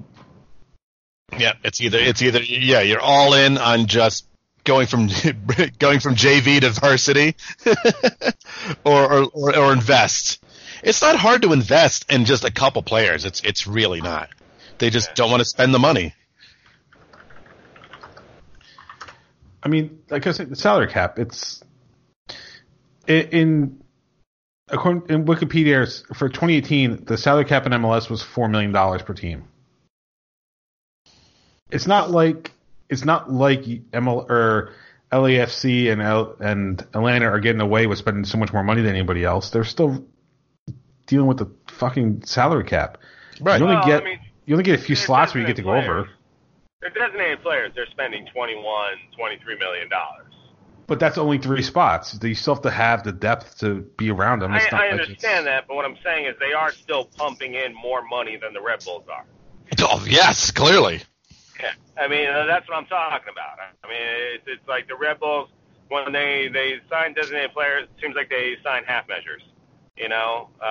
Yeah, 1.37 1.53
it's 1.63 1.81
either 1.81 1.97
it's 1.97 2.21
either 2.21 2.41
yeah, 2.43 2.81
you're 2.81 3.01
all 3.01 3.33
in 3.33 3.57
on 3.57 3.87
just 3.87 4.27
going 4.63 4.87
from 4.87 5.07
going 5.79 5.99
from 5.99 6.15
JV 6.15 6.61
to 6.61 6.69
varsity, 6.71 7.35
or, 8.85 9.13
or, 9.13 9.29
or 9.33 9.57
or 9.57 9.73
invest. 9.73 10.43
It's 10.83 11.01
not 11.01 11.15
hard 11.15 11.43
to 11.43 11.53
invest 11.53 12.11
in 12.11 12.25
just 12.25 12.43
a 12.43 12.51
couple 12.51 12.83
players. 12.83 13.25
It's 13.25 13.41
it's 13.41 13.67
really 13.67 14.01
not. 14.01 14.29
They 14.77 14.89
just 14.89 15.15
don't 15.15 15.31
want 15.31 15.41
to 15.41 15.45
spend 15.45 15.73
the 15.73 15.79
money. 15.79 16.13
I 19.61 19.69
mean, 19.69 19.99
like 20.09 20.27
I 20.27 20.31
said, 20.31 20.49
the 20.49 20.55
salary 20.55 20.87
cap. 20.87 21.17
It's 21.17 21.63
in 23.07 23.81
according 24.67 25.09
in 25.09 25.25
Wikipedia 25.25 26.05
for 26.15 26.27
2018, 26.27 27.05
the 27.05 27.17
salary 27.17 27.45
cap 27.45 27.65
in 27.65 27.71
MLS 27.73 28.09
was 28.09 28.21
four 28.21 28.49
million 28.49 28.71
dollars 28.71 29.01
per 29.01 29.13
team. 29.13 29.45
It's 31.71 31.87
not 31.87 32.11
like 32.11 32.51
it's 32.93 33.05
not 33.05 33.31
like 33.31 33.63
ML 33.63 34.29
or 34.29 34.71
LAFC 35.11 35.91
and 35.91 36.01
L, 36.01 36.35
and 36.39 36.81
Atlanta 36.93 37.25
are 37.27 37.39
getting 37.39 37.61
away 37.61 37.85
with 37.87 37.97
spending 37.99 38.23
so 38.25 38.37
much 38.37 38.51
more 38.53 38.63
money 38.63 38.81
than 38.81 38.95
anybody 38.95 39.23
else. 39.23 39.49
They're 39.49 39.63
still 39.63 40.05
dealing 41.05 41.27
with 41.27 41.37
the 41.37 41.51
fucking 41.67 42.23
salary 42.23 42.63
cap. 42.63 42.97
Right. 43.41 43.59
You 43.59 43.65
only 43.65 43.75
Well, 43.77 43.85
get 43.85 44.01
I 44.01 44.05
mean, 44.05 44.19
you 44.45 44.55
only 44.55 44.63
get 44.63 44.79
a 44.79 44.81
few 44.83 44.95
slots 44.95 45.33
where 45.33 45.41
you 45.41 45.47
get 45.47 45.57
to 45.57 45.61
go 45.61 45.75
over. 45.75 46.09
They're 46.81 46.89
designated 46.89 47.41
players. 47.41 47.71
They're 47.75 47.85
spending 47.91 48.25
21, 48.33 48.63
23 49.17 49.57
million 49.57 49.89
dollars. 49.89 50.33
But 50.85 50.99
that's 50.99 51.17
only 51.17 51.37
three 51.37 51.61
spots. 51.61 52.17
You 52.21 52.35
still 52.35 52.55
have 52.55 52.63
to 52.63 52.69
have 52.71 53.03
the 53.03 53.13
depth 53.13 53.59
to 53.59 53.81
be 53.97 54.11
around 54.11 54.39
them. 54.39 54.51
I, 54.51 54.57
not 54.59 54.73
I 54.73 54.77
like 54.77 54.91
understand 54.91 55.21
it's- 55.21 55.43
that, 55.45 55.67
but 55.67 55.75
what 55.75 55.85
I'm 55.85 55.97
saying 56.03 56.25
is 56.25 56.35
they 56.39 56.51
are 56.53 56.71
still 56.73 57.05
pumping 57.05 57.53
in 57.53 57.73
more 57.73 58.01
money 58.05 58.35
than 58.35 58.53
the 58.53 58.61
Red 58.61 58.83
Bulls 58.83 59.05
are. 59.09 59.25
Oh 59.79 60.03
yes, 60.07 60.51
clearly. 60.51 61.01
Yeah, 61.63 61.73
I 61.95 62.07
mean 62.11 62.27
uh, 62.27 62.45
that's 62.45 62.67
what 62.67 62.75
I'm 62.77 62.85
talking 62.87 63.31
about. 63.31 63.55
I 63.83 63.87
mean 63.87 64.03
it's, 64.35 64.43
it's 64.47 64.67
like 64.67 64.87
the 64.91 64.95
Red 64.99 65.19
Bulls 65.19 65.47
when 65.87 66.11
they 66.11 66.49
they 66.51 66.81
sign 66.91 67.13
designated 67.13 67.53
players. 67.53 67.87
It 67.87 68.01
seems 68.01 68.15
like 68.15 68.29
they 68.29 68.55
sign 68.63 68.83
half 68.83 69.07
measures. 69.07 69.41
You 69.95 70.09
know, 70.09 70.49
uh, 70.59 70.65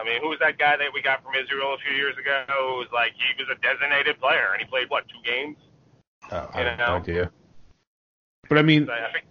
I 0.00 0.02
mean, 0.06 0.22
who 0.22 0.28
was 0.28 0.38
that 0.38 0.56
guy 0.56 0.76
that 0.76 0.86
we 0.94 1.02
got 1.02 1.22
from 1.24 1.34
Israel 1.34 1.74
a 1.74 1.78
few 1.84 1.96
years 1.96 2.16
ago? 2.16 2.44
Who 2.46 2.78
was 2.78 2.86
like 2.94 3.12
he 3.18 3.42
was 3.42 3.50
a 3.50 3.60
designated 3.60 4.20
player 4.20 4.50
and 4.52 4.62
he 4.62 4.66
played 4.68 4.88
what 4.88 5.04
two 5.08 5.18
games? 5.28 5.56
Oh, 6.30 6.48
I 6.54 6.60
You 6.60 6.66
have 6.66 6.78
no 6.78 6.84
know? 6.86 6.96
idea. 6.96 7.30
But 8.48 8.58
I 8.58 8.62
mean, 8.62 8.88
I 8.88 9.12
think 9.12 9.24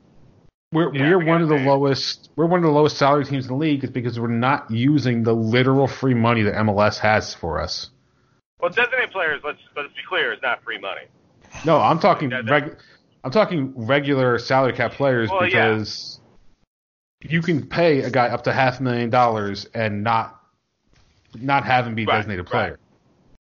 we're 0.73 0.93
Yeah, 0.93 1.15
we're 1.15 1.25
one 1.25 1.41
of 1.41 1.47
the 1.49 1.55
say. 1.55 1.65
lowest 1.65 2.29
we're 2.35 2.45
one 2.45 2.59
of 2.59 2.63
the 2.65 2.71
lowest 2.71 2.97
salary 2.97 3.23
teams 3.25 3.45
in 3.45 3.51
the 3.51 3.57
league 3.57 3.83
is 3.85 3.89
because 3.89 4.19
we're 4.19 4.27
not 4.27 4.69
using 4.69 5.23
the 5.23 5.33
literal 5.33 5.87
free 5.87 6.13
money 6.13 6.43
that 6.43 6.55
MLS 6.55 6.97
has 6.99 7.33
for 7.33 7.61
us. 7.61 7.89
Well, 8.61 8.69
designated 8.69 9.11
players. 9.11 9.41
Let's 9.43 9.59
let's 9.75 9.89
be 9.93 10.01
clear, 10.07 10.33
is 10.33 10.39
not 10.41 10.63
free 10.63 10.77
money. 10.79 11.01
No, 11.65 11.79
I'm 11.79 11.99
talking 11.99 12.31
Yeah, 12.31 12.41
that- 12.43 12.51
reg, 12.51 12.77
I'm 13.23 13.31
talking 13.31 13.73
regular 13.75 14.39
salary 14.39 14.73
cap 14.73 14.93
players 14.93 15.29
Well, 15.29 15.47
yeah. 15.47 15.69
because 15.73 16.19
you 17.23 17.41
can 17.41 17.67
pay 17.67 17.99
a 18.01 18.09
guy 18.09 18.27
up 18.29 18.43
to 18.45 18.53
half 18.53 18.79
a 18.79 18.83
million 18.83 19.09
dollars 19.09 19.65
and 19.73 20.03
not 20.03 20.37
not 21.35 21.63
have 21.65 21.87
him 21.87 21.95
be 21.95 22.05
Right, 22.05 22.17
designated 22.17 22.45
right. 22.45 22.51
player. 22.51 22.79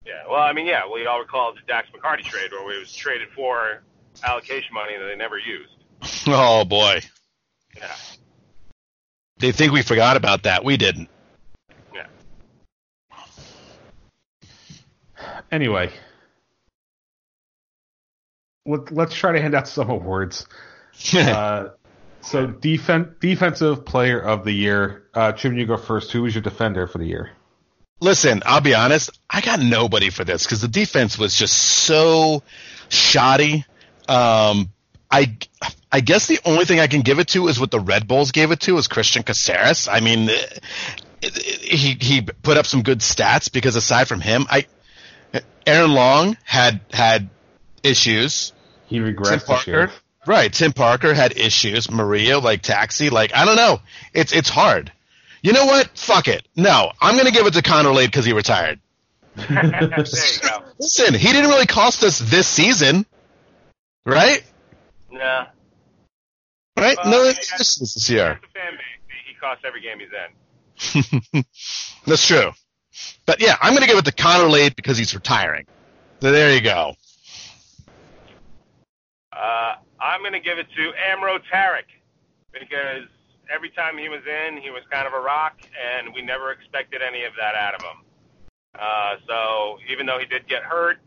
Yeah, 0.07 0.23
well, 0.29 0.41
I 0.41 0.53
mean, 0.53 0.67
yeah, 0.67 0.83
we 0.93 1.07
all 1.07 1.19
recall 1.21 1.53
the 1.55 1.61
Dax 1.67 1.89
McCarty 1.91 2.23
trade 2.23 2.53
where 2.53 2.65
we 2.67 2.79
was 2.79 2.95
traded 2.95 3.29
for 3.35 3.83
allocation 4.23 4.73
money 4.75 4.97
that 4.97 5.05
they 5.05 5.17
never 5.17 5.39
used. 5.39 5.73
Oh 6.27 6.65
boy, 6.65 7.01
Yeah, 7.77 7.95
they 9.39 9.53
think 9.53 9.73
we 9.73 9.83
forgot 9.83 10.17
about 10.17 10.43
that. 10.45 10.65
We 10.65 10.77
didn't. 10.77 11.09
yeah. 11.95 12.07
Anyway, 15.51 15.91
let, 18.67 18.93
let's 18.93 19.15
try 19.15 19.33
to 19.33 19.41
hand 19.41 19.55
out 19.55 19.69
some 19.69 19.91
awards. 19.91 20.47
Uh, 21.15 21.71
so 22.21 22.47
defen- 22.47 23.19
defensive 23.21 23.87
player 23.87 24.21
of 24.21 24.45
the 24.45 24.53
year. 24.53 25.05
Uh, 25.15 25.33
Jim, 25.33 25.57
you 25.57 25.65
go 25.67 25.79
first. 25.79 26.13
Who 26.13 26.23
was 26.23 26.35
your 26.35 26.43
defender 26.43 26.87
for 26.87 26.99
the 26.99 27.07
year? 27.07 27.31
Listen, 28.01 28.43
I'll 28.45 28.61
be 28.61 28.75
honest. 28.75 29.19
I 29.31 29.41
got 29.41 29.61
nobody 29.61 30.11
for 30.11 30.25
this 30.25 30.45
because 30.45 30.61
the 30.61 30.69
defense 30.69 31.19
was 31.19 31.35
just 31.35 31.55
so 31.55 32.43
shoddy. 32.91 33.65
Um, 34.09 34.71
I 35.11 35.37
I 35.91 36.01
guess 36.01 36.27
the 36.27 36.41
only 36.45 36.65
thing 36.65 36.81
I 36.81 36.87
can 36.87 37.01
give 37.01 37.19
it 37.19 37.29
to 37.29 37.49
is 37.49 37.59
what 37.59 37.71
the 37.71 37.81
Red 37.81 38.07
Bulls 38.07 38.33
gave 38.33 38.53
it 38.53 38.61
to 38.61 38.77
is 38.79 38.89
Cristian 38.89 39.23
Cásseres. 39.23 39.89
I 39.91 40.01
mean, 40.01 40.29
it, 40.29 40.61
it, 41.23 41.39
he 41.63 41.97
he 42.01 42.23
put 42.23 42.57
up 42.57 42.67
some 42.67 42.83
good 42.83 43.01
stats 43.01 43.53
because 43.53 43.77
aside 43.77 44.09
from 44.09 44.21
him, 44.21 44.47
I 44.51 44.67
Aaron 45.67 45.93
Long 45.93 46.37
had 46.45 46.81
had 46.93 47.29
issues. 47.83 48.53
He 48.87 49.01
regrets. 49.01 49.31
Tim 49.31 49.39
regressed 49.39 49.65
this. 49.65 49.65
Parker, 49.75 49.93
right? 50.27 50.53
Tim 50.53 50.73
Parker 50.73 51.15
had 51.15 51.37
issues. 51.37 51.91
Maria, 51.91 52.39
like 52.39 52.63
Taxi, 52.63 53.11
like 53.11 53.35
I 53.35 53.45
don't 53.45 53.57
know. 53.57 53.81
It's 54.15 54.33
it's 54.33 54.49
hard. 54.49 54.93
You 55.43 55.53
know 55.53 55.65
what? 55.67 55.89
Fuck 55.97 56.29
it. 56.29 56.47
No, 56.57 56.93
I'm 57.01 57.17
gonna 57.17 57.31
give 57.31 57.47
it 57.47 57.55
to 57.55 57.63
Connor 57.63 57.93
Lade 57.93 58.11
because 58.11 58.25
he 58.25 58.33
retired. 58.33 58.81
there 59.37 59.47
you 59.49 60.41
go. 60.43 60.63
Listen, 60.79 61.15
he 61.15 61.33
didn't 61.33 61.51
really 61.51 61.67
cost 61.67 62.03
us 62.03 62.19
this 62.19 62.47
season, 62.47 63.07
right? 64.05 64.43
Nah, 65.11 65.47
Right? 66.77 66.97
Well, 67.03 67.11
no, 67.11 67.23
yeah, 67.25 67.31
it's 67.31 67.59
this 67.59 67.77
this 67.77 68.11
year. 68.11 68.41
the 68.41 68.59
fan 68.59 68.73
base. 68.73 68.83
He 69.27 69.33
he 69.33 69.39
costs 69.39 69.65
every 69.67 69.83
game 69.83 69.99
he's 70.01 71.35
in. 71.35 71.45
That's 72.07 72.27
true. 72.27 72.53
But 73.27 73.41
yeah, 73.41 73.57
I'm 73.61 73.75
gonna 73.75 73.87
give 73.87 73.99
it 73.99 74.05
to 74.07 74.13
Connor 74.13 74.49
Lade 74.49 74.77
because 74.77 74.99
he's 74.99 75.15
retiring. 75.15 75.67
So 76.21 76.33
there 76.33 76.55
you 76.55 76.61
go. 76.61 76.95
Uh, 79.33 79.75
I'm 80.01 80.21
going 80.21 80.33
to 80.33 80.41
give 80.41 80.59
it 80.59 80.67
to 80.77 80.93
Amro 81.11 81.39
Tarek 81.53 81.89
because 82.53 83.09
every 83.49 83.71
time 83.71 83.97
he 83.97 84.09
was 84.09 84.21
in, 84.27 84.61
he 84.61 84.71
was 84.71 84.83
kind 84.91 85.07
of 85.07 85.15
a 85.15 85.21
rock, 85.21 85.57
and 85.81 86.13
we 86.15 86.21
never 86.21 86.53
expected 86.53 87.01
any 87.01 87.25
of 87.25 87.33
that 87.39 87.55
out 87.55 87.75
of 87.75 87.81
him. 87.81 88.05
Uh, 88.79 89.17
so 89.27 89.79
even 89.91 90.05
though 90.07 90.19
he 90.19 90.27
did 90.27 90.47
get 90.47 90.63
hurt 90.63 90.99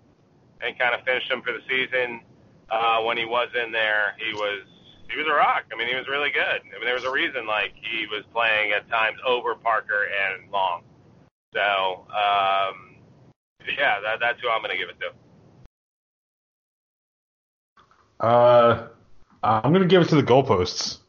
and 0.61 0.77
kind 0.79 0.95
of 0.95 1.05
finished 1.05 1.29
him 1.29 1.41
for 1.41 1.51
the 1.51 1.61
season, 1.69 2.21
uh, 2.69 3.01
when 3.01 3.17
he 3.17 3.25
was 3.25 3.49
in 3.53 3.71
there, 3.71 4.15
he 4.17 4.33
was 4.33 4.63
he 5.09 5.17
was 5.17 5.27
a 5.27 5.35
rock. 5.35 5.65
I 5.71 5.77
mean, 5.77 5.87
he 5.87 5.95
was 5.95 6.07
really 6.07 6.31
good. 6.31 6.41
I 6.63 6.73
mean, 6.73 6.85
there 6.85 6.95
was 6.95 7.05
a 7.05 7.11
reason 7.11 7.45
like 7.45 7.73
he 7.75 8.07
was 8.07 8.23
playing 8.33 8.71
at 8.71 8.89
times 8.89 9.17
over 9.27 9.53
Parker 9.53 10.07
and 10.09 10.49
Long. 10.51 10.81
So 11.53 12.05
um, 12.09 12.95
yeah, 13.77 13.99
that, 14.01 14.19
that's 14.19 14.41
who 14.41 14.49
I'm 14.49 14.61
going 14.61 14.71
to 14.71 14.77
give 14.77 14.89
it 14.89 14.97
to. 14.99 15.11
Uh, 18.25 18.87
I'm 19.43 19.71
going 19.71 19.81
to 19.81 19.87
give 19.87 20.01
it 20.01 20.09
to 20.09 20.15
the 20.15 20.23
goalposts 20.23 20.99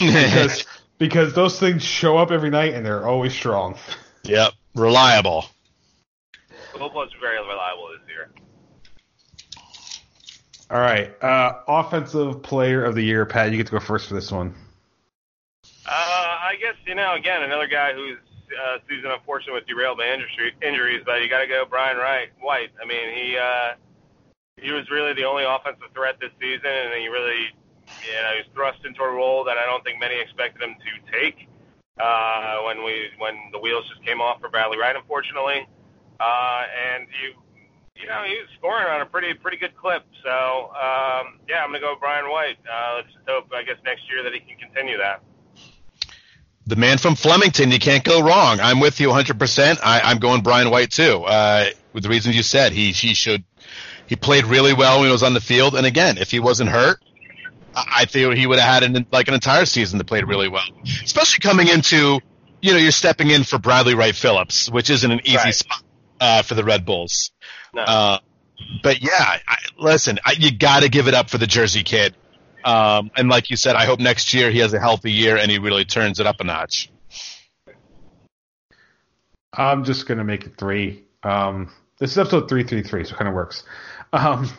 because 0.00 0.64
because 0.98 1.34
those 1.34 1.58
things 1.60 1.82
show 1.82 2.16
up 2.18 2.30
every 2.30 2.50
night 2.50 2.74
and 2.74 2.84
they're 2.84 3.06
always 3.06 3.32
strong. 3.32 3.76
Yep, 4.24 4.52
reliable. 4.74 5.46
Garoppolo's 6.74 7.12
very 7.20 7.38
reliable 7.38 7.88
this 7.92 8.08
year. 8.08 8.30
All 10.70 10.80
right. 10.80 11.22
Uh, 11.22 11.60
offensive 11.68 12.42
player 12.42 12.84
of 12.84 12.94
the 12.94 13.02
year, 13.02 13.24
Pat. 13.24 13.50
You 13.52 13.56
get 13.56 13.66
to 13.66 13.72
go 13.72 13.80
first 13.80 14.08
for 14.08 14.14
this 14.14 14.32
one. 14.32 14.54
Uh, 15.86 15.88
I 15.88 16.56
guess 16.60 16.74
you 16.84 16.96
know 16.96 17.14
again 17.14 17.42
another 17.42 17.68
guy 17.68 17.92
whose 17.92 18.18
uh, 18.52 18.78
season 18.88 19.10
unfortunately 19.10 19.60
was 19.60 19.68
derailed 19.68 19.98
by 19.98 20.08
injury, 20.08 20.54
injuries, 20.62 21.02
but 21.04 21.22
you 21.22 21.28
got 21.28 21.40
to 21.40 21.46
go 21.46 21.64
Brian 21.68 21.96
Wright 21.96 22.28
White. 22.40 22.70
I 22.82 22.86
mean 22.86 23.08
he 23.14 23.36
uh, 23.36 23.74
he 24.56 24.72
was 24.72 24.88
really 24.90 25.12
the 25.12 25.24
only 25.24 25.44
offensive 25.44 25.90
threat 25.94 26.16
this 26.20 26.32
season, 26.40 26.70
and 26.70 26.94
he 26.94 27.08
really 27.08 27.52
you 27.86 28.16
know 28.22 28.30
he 28.34 28.40
was 28.42 28.50
thrust 28.54 28.84
into 28.84 29.02
a 29.02 29.10
role 29.10 29.44
that 29.44 29.58
I 29.58 29.64
don't 29.64 29.84
think 29.84 30.00
many 30.00 30.20
expected 30.20 30.62
him 30.62 30.74
to 30.74 30.92
take 31.12 31.48
uh, 32.00 32.58
when 32.64 32.84
we 32.84 33.08
when 33.18 33.34
the 33.52 33.58
wheels 33.58 33.88
just 33.88 34.04
came 34.04 34.20
off 34.20 34.40
for 34.40 34.48
Bradley 34.48 34.78
Wright, 34.78 34.96
unfortunately. 34.96 35.66
Uh, 36.18 36.64
and 36.72 37.06
you 37.22 37.34
you 37.96 38.06
know, 38.06 38.22
he 38.24 38.36
was 38.36 38.48
scoring 38.58 38.86
on 38.86 39.00
a 39.00 39.06
pretty 39.06 39.32
pretty 39.34 39.56
good 39.56 39.76
clip. 39.76 40.04
So 40.22 40.70
um, 40.76 41.40
yeah, 41.48 41.64
I'm 41.64 41.68
gonna 41.68 41.80
go 41.80 41.92
with 41.92 42.00
Brian 42.00 42.30
White. 42.30 42.58
Uh, 42.68 43.00
let's 43.00 43.12
just 43.12 43.24
hope, 43.28 43.48
I 43.54 43.62
guess, 43.62 43.76
next 43.84 44.04
year 44.10 44.22
that 44.22 44.32
he 44.32 44.40
can 44.40 44.56
continue 44.58 44.98
that. 44.98 45.22
The 46.68 46.76
man 46.76 46.98
from 46.98 47.14
Flemington, 47.14 47.70
you 47.70 47.78
can't 47.78 48.02
go 48.02 48.20
wrong. 48.22 48.58
I'm 48.60 48.80
with 48.80 48.98
you 49.00 49.08
100%. 49.08 49.78
I, 49.82 50.00
I'm 50.00 50.18
going 50.18 50.42
Brian 50.42 50.70
White 50.70 50.90
too. 50.90 51.22
Uh, 51.24 51.66
with 51.92 52.02
the 52.02 52.08
reasons 52.08 52.36
you 52.36 52.42
said, 52.42 52.72
he 52.72 52.90
he 52.92 53.14
should 53.14 53.44
he 54.06 54.16
played 54.16 54.44
really 54.46 54.74
well 54.74 54.98
when 54.98 55.06
he 55.06 55.12
was 55.12 55.22
on 55.22 55.32
the 55.34 55.40
field. 55.40 55.76
And 55.76 55.86
again, 55.86 56.18
if 56.18 56.30
he 56.30 56.40
wasn't 56.40 56.70
hurt, 56.70 56.98
I, 57.74 57.84
I 57.98 58.04
think 58.06 58.34
he 58.34 58.46
would 58.46 58.58
have 58.58 58.82
had 58.82 58.96
an, 58.96 59.06
like 59.12 59.28
an 59.28 59.34
entire 59.34 59.64
season 59.64 59.98
that 59.98 60.04
played 60.06 60.26
really 60.26 60.48
well. 60.48 60.64
Especially 61.04 61.40
coming 61.40 61.68
into, 61.68 62.18
you 62.60 62.72
know, 62.72 62.78
you're 62.78 62.90
stepping 62.90 63.30
in 63.30 63.44
for 63.44 63.58
Bradley 63.58 63.94
Wright 63.94 64.14
Phillips, 64.14 64.68
which 64.68 64.90
isn't 64.90 65.10
an 65.10 65.20
easy 65.24 65.36
Right. 65.36 65.54
spot 65.54 65.82
uh, 66.20 66.42
for 66.42 66.54
the 66.54 66.64
Red 66.64 66.84
Bulls. 66.84 67.30
No. 67.74 67.82
Uh, 67.82 68.18
but 68.82 69.02
yeah, 69.02 69.38
I, 69.46 69.56
listen, 69.78 70.18
I, 70.24 70.32
you 70.32 70.50
got 70.56 70.82
to 70.82 70.88
give 70.88 71.06
it 71.08 71.14
up 71.14 71.30
for 71.30 71.38
the 71.38 71.46
Jersey 71.46 71.82
kid. 71.84 72.14
Um, 72.66 73.12
and 73.16 73.28
like 73.28 73.48
you 73.48 73.56
said, 73.56 73.76
I 73.76 73.84
hope 73.84 74.00
next 74.00 74.34
year 74.34 74.50
he 74.50 74.58
has 74.58 74.74
a 74.74 74.80
healthy 74.80 75.12
year 75.12 75.36
and 75.36 75.48
he 75.48 75.58
really 75.58 75.84
turns 75.84 76.18
it 76.18 76.26
up 76.26 76.40
a 76.40 76.44
notch. 76.44 76.90
I'm 79.52 79.84
just 79.84 80.08
gonna 80.08 80.24
make 80.24 80.44
it 80.44 80.58
three. 80.58 81.04
Um, 81.22 81.72
this 81.98 82.10
is 82.10 82.18
episode 82.18 82.48
three 82.48 82.64
three 82.64 82.82
three, 82.82 83.04
so 83.04 83.14
it 83.14 83.18
kind 83.18 83.28
of 83.28 83.34
works. 83.34 83.62
Um, 84.12 84.50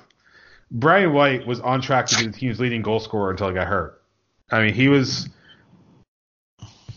Brian 0.72 1.14
White 1.14 1.46
was 1.46 1.60
on 1.60 1.82
track 1.82 2.08
to 2.08 2.18
be 2.18 2.28
the 2.28 2.32
team's 2.32 2.60
leading 2.62 2.82
goal 2.82 3.02
scorer 3.02 3.30
until 3.30 3.50
he 3.50 3.54
got 3.54 3.68
hurt. 3.68 4.02
I 4.50 4.64
mean, 4.64 4.74
he 4.74 4.88
was 4.88 5.28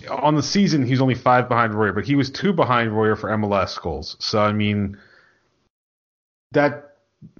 on 0.08 0.36
the 0.36 0.42
season. 0.42 0.86
He's 0.86 1.00
only 1.00 1.16
five 1.16 1.48
behind 1.48 1.74
Royer, 1.74 1.92
but 1.92 2.04
he 2.04 2.14
was 2.14 2.30
two 2.30 2.52
behind 2.52 2.96
Royer 2.96 3.16
for 3.16 3.30
MLS 3.30 3.80
goals. 3.80 4.16
So 4.20 4.40
I 4.40 4.52
mean, 4.52 4.96
that 6.52 6.94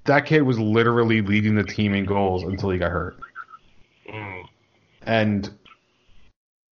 that 0.04 0.26
kid 0.26 0.42
was 0.42 0.58
literally 0.58 1.22
leading 1.22 1.54
the 1.54 1.64
team 1.64 1.94
in 1.94 2.04
goals 2.04 2.42
until 2.42 2.70
he 2.70 2.78
got 2.78 2.90
hurt. 2.90 3.16
Mm. 4.10 4.44
And 5.02 5.50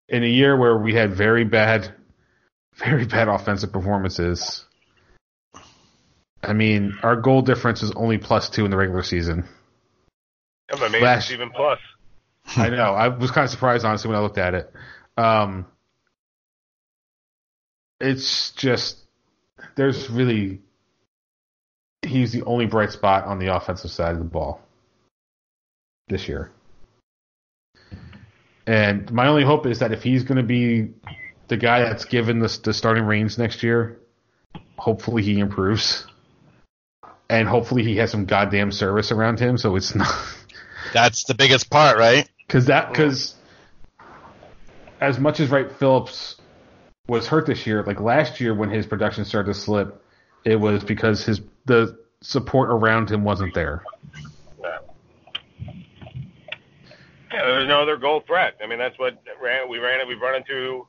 in 0.09 0.23
a 0.23 0.27
year 0.27 0.55
where 0.57 0.77
we 0.77 0.93
had 0.93 1.13
very 1.13 1.43
bad, 1.43 1.93
very 2.75 3.05
bad 3.05 3.27
offensive 3.27 3.71
performances, 3.71 4.65
I 6.43 6.53
mean, 6.53 6.97
our 7.03 7.15
goal 7.15 7.41
difference 7.41 7.83
is 7.83 7.91
only 7.91 8.17
plus 8.17 8.49
two 8.49 8.65
in 8.65 8.71
the 8.71 8.77
regular 8.77 9.03
season. 9.03 9.45
I'm 10.71 10.81
amazed 10.81 11.03
Last- 11.03 11.25
it's 11.25 11.33
even 11.33 11.49
plus. 11.51 11.79
I 12.57 12.69
know. 12.69 12.93
I 12.93 13.09
was 13.09 13.29
kind 13.31 13.45
of 13.45 13.51
surprised, 13.51 13.85
honestly, 13.85 14.09
when 14.09 14.17
I 14.17 14.21
looked 14.21 14.39
at 14.39 14.55
it. 14.55 14.73
Um, 15.15 15.67
it's 17.99 18.51
just 18.53 18.97
there's 19.75 20.09
really 20.09 20.61
he's 22.01 22.31
the 22.31 22.43
only 22.43 22.65
bright 22.65 22.91
spot 22.91 23.25
on 23.25 23.37
the 23.37 23.55
offensive 23.55 23.91
side 23.91 24.13
of 24.13 24.19
the 24.19 24.25
ball 24.25 24.59
this 26.07 26.27
year. 26.27 26.51
And 28.67 29.11
my 29.11 29.27
only 29.27 29.43
hope 29.43 29.65
is 29.65 29.79
that 29.79 29.91
if 29.91 30.03
he's 30.03 30.23
going 30.23 30.37
to 30.37 30.43
be 30.43 30.91
the 31.47 31.57
guy 31.57 31.81
that's 31.81 32.05
given 32.05 32.39
the, 32.39 32.59
the 32.63 32.73
starting 32.73 33.05
reins 33.05 33.37
next 33.37 33.63
year, 33.63 33.99
hopefully 34.77 35.23
he 35.23 35.39
improves. 35.39 36.05
And 37.29 37.47
hopefully 37.47 37.83
he 37.83 37.97
has 37.97 38.11
some 38.11 38.25
goddamn 38.25 38.71
service 38.71 39.11
around 39.11 39.39
him, 39.39 39.57
so 39.57 39.75
it's 39.75 39.95
not 39.95 40.13
That's 40.93 41.23
the 41.23 41.33
biggest 41.33 41.69
part, 41.69 41.97
right? 41.97 42.27
because 42.51 42.65
that 42.65 42.89
because 42.89 43.35
as 44.99 45.17
much 45.17 45.39
as 45.39 45.49
Wright 45.49 45.71
Phillips 45.71 46.35
was 47.07 47.25
hurt 47.25 47.45
this 47.45 47.65
year, 47.65 47.81
like 47.83 48.01
last 48.01 48.41
year 48.41 48.53
when 48.53 48.69
his 48.69 48.85
production 48.85 49.23
started 49.23 49.53
to 49.53 49.59
slip, 49.59 50.03
it 50.43 50.57
was 50.57 50.83
because 50.83 51.23
his 51.25 51.39
the 51.65 51.97
support 52.21 52.69
around 52.69 53.09
him 53.09 53.23
wasn't 53.23 53.53
there. 53.53 53.83
Yeah. 57.31 57.39
Yeah, 57.39 57.45
there's 57.45 57.67
no 57.67 57.81
other 57.81 57.97
goal 57.97 58.23
threat. 58.25 58.55
I 58.63 58.67
mean, 58.67 58.79
that's 58.79 58.97
what 58.99 59.21
ran, 59.41 59.69
we 59.69 59.79
ran. 59.79 59.99
it. 60.01 60.07
We've 60.07 60.19
run 60.19 60.35
into 60.35 60.87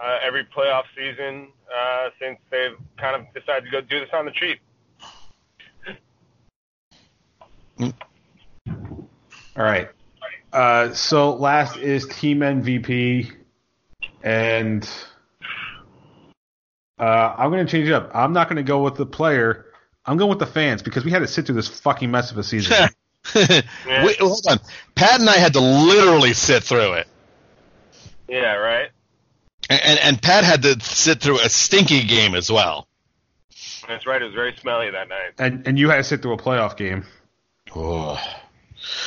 uh, 0.00 0.18
every 0.22 0.44
playoff 0.44 0.84
season 0.96 1.48
uh, 1.74 2.08
since 2.20 2.38
they've 2.50 2.76
kind 2.98 3.16
of 3.16 3.32
decided 3.34 3.66
to 3.66 3.70
go 3.70 3.80
do 3.80 4.00
this 4.00 4.08
on 4.12 4.24
the 4.24 4.32
cheap. 4.32 4.60
All 9.56 9.64
right. 9.64 9.88
Uh, 10.52 10.92
so 10.92 11.34
last 11.34 11.76
is 11.76 12.06
team 12.06 12.40
MVP, 12.40 13.32
and 14.22 14.88
uh, 16.98 17.34
I'm 17.38 17.50
going 17.50 17.64
to 17.64 17.70
change 17.70 17.88
it 17.88 17.92
up. 17.92 18.10
I'm 18.14 18.32
not 18.32 18.48
going 18.48 18.56
to 18.56 18.62
go 18.62 18.82
with 18.82 18.96
the 18.96 19.06
player. 19.06 19.66
I'm 20.04 20.16
going 20.16 20.30
with 20.30 20.40
the 20.40 20.46
fans 20.46 20.82
because 20.82 21.04
we 21.04 21.10
had 21.10 21.20
to 21.20 21.28
sit 21.28 21.46
through 21.46 21.54
this 21.54 21.68
fucking 21.68 22.10
mess 22.10 22.30
of 22.32 22.38
a 22.38 22.42
season. 22.42 22.88
Wait, 23.34 24.18
hold 24.18 24.44
on. 24.48 24.58
Pat 24.94 25.20
and 25.20 25.28
I 25.28 25.36
had 25.36 25.52
to 25.54 25.60
literally 25.60 26.32
sit 26.32 26.62
through 26.64 26.94
it. 26.94 27.06
Yeah, 28.28 28.54
right. 28.54 28.88
And, 29.68 29.80
and, 29.82 29.98
and 30.00 30.22
Pat 30.22 30.44
had 30.44 30.62
to 30.62 30.80
sit 30.80 31.20
through 31.20 31.40
a 31.40 31.48
stinky 31.48 32.04
game 32.04 32.34
as 32.34 32.50
well. 32.50 32.86
That's 33.88 34.06
right. 34.06 34.20
It 34.22 34.24
was 34.24 34.34
very 34.34 34.54
smelly 34.56 34.90
that 34.90 35.08
night. 35.08 35.32
and 35.38 35.66
and 35.66 35.78
you 35.78 35.90
had 35.90 35.96
to 35.96 36.04
sit 36.04 36.22
through 36.22 36.34
a 36.34 36.38
playoff 36.38 36.76
game 36.76 37.04
Oh, 37.74 38.18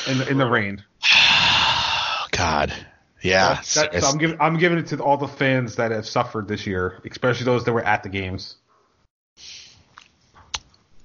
in 0.08 0.18
the, 0.20 0.30
in 0.30 0.38
the 0.38 0.46
rain. 0.46 0.84
God. 2.32 2.74
Yeah. 3.22 3.62
That- 3.76 3.92
that- 3.94 4.04
so 4.04 4.10
I'm 4.10 4.18
giving 4.18 4.38
I'm 4.42 4.58
giving 4.58 4.78
it 4.78 4.88
to 4.88 5.02
all 5.02 5.18
the 5.18 5.28
fans 5.28 5.76
that 5.78 5.92
have 5.92 6.06
suffered 6.06 6.48
this 6.48 6.66
year, 6.68 7.02
especially 7.10 7.46
those 7.46 7.64
that 7.66 7.74
were 7.74 7.84
at 7.84 8.04
the 8.04 8.10
games. 8.10 8.56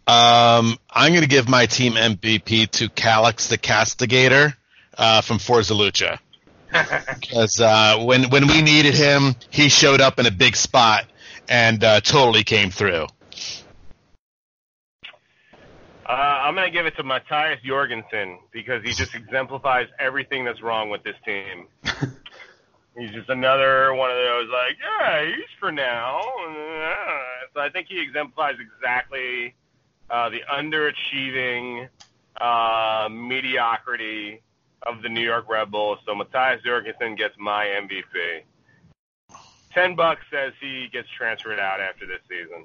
Um, 0.08 0.78
I'm 0.90 1.12
going 1.12 1.20
to 1.20 1.28
give 1.28 1.50
my 1.50 1.66
team 1.66 1.92
MVP 1.92 2.70
to 2.70 2.88
Calix 2.88 3.48
the 3.48 3.58
Castigator 3.58 4.54
uh, 4.96 5.20
from 5.20 5.38
Forza 5.38 5.74
Lucha. 5.74 6.18
Because 7.20 7.60
uh, 7.60 7.98
when 7.98 8.28
when 8.30 8.46
we 8.46 8.60
needed 8.60 8.94
him, 8.94 9.34
he 9.50 9.68
showed 9.70 10.00
up 10.02 10.18
in 10.18 10.26
a 10.26 10.30
big 10.30 10.54
spot 10.54 11.06
and 11.48 11.82
uh, 11.82 12.00
totally 12.00 12.44
came 12.44 12.70
through. 12.70 13.06
Uh, 16.06 16.12
I'm 16.12 16.54
going 16.54 16.66
to 16.66 16.70
give 16.70 16.86
it 16.86 16.94
to 16.96 17.02
Matthias 17.02 17.60
Jorgensen 17.64 18.38
because 18.52 18.82
he 18.82 18.92
just 18.92 19.14
exemplifies 19.14 19.88
everything 19.98 20.44
that's 20.44 20.62
wrong 20.62 20.90
with 20.90 21.02
this 21.04 21.16
team. 21.24 21.68
he's 22.98 23.10
just 23.10 23.28
another 23.30 23.94
one 23.94 24.10
of 24.10 24.16
those 24.16 24.48
like, 24.50 24.76
yeah, 24.78 25.26
he's 25.26 25.50
for 25.58 25.72
now. 25.72 26.20
So 27.54 27.60
I 27.60 27.70
think 27.70 27.88
he 27.88 28.00
exemplifies 28.00 28.56
exactly 28.60 29.54
uh, 30.10 30.28
the 30.30 30.40
underachieving 30.52 31.88
uh, 32.40 33.08
mediocrity 33.10 34.42
of 34.86 35.02
the 35.02 35.08
New 35.08 35.20
York 35.22 35.48
Red 35.48 35.70
Bulls. 35.70 35.98
So 36.06 36.14
Matthias 36.14 36.62
Jorgensen 36.64 37.16
gets 37.16 37.34
my 37.38 37.64
MVP. 37.66 38.42
Ten 39.72 39.94
bucks 39.96 40.22
says 40.30 40.52
he 40.60 40.88
gets 40.92 41.08
transferred 41.16 41.58
out 41.60 41.80
after 41.80 42.06
this 42.06 42.20
season. 42.28 42.64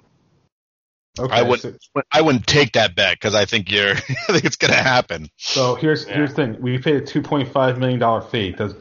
Okay, 1.19 1.35
I 1.35 1.41
wouldn't 1.43 1.77
I 2.11 2.21
wouldn't 2.21 2.47
take 2.47 2.73
that 2.73 2.95
bet 2.95 3.15
because 3.19 3.35
I 3.35 3.45
think 3.45 3.69
you're 3.71 3.91
I 3.91 4.31
think 4.31 4.45
it's 4.45 4.55
going 4.55 4.73
to 4.73 4.81
happen. 4.81 5.29
so 5.37 5.75
here's 5.75 6.07
Yeah. 6.07 6.15
here's 6.15 6.29
the 6.31 6.35
thing: 6.35 6.61
we 6.61 6.79
paid 6.79 6.95
a 6.95 7.01
2.5 7.01 7.77
million 7.77 7.99
dollar 7.99 8.21
fee. 8.21 8.51
Does 8.51 8.73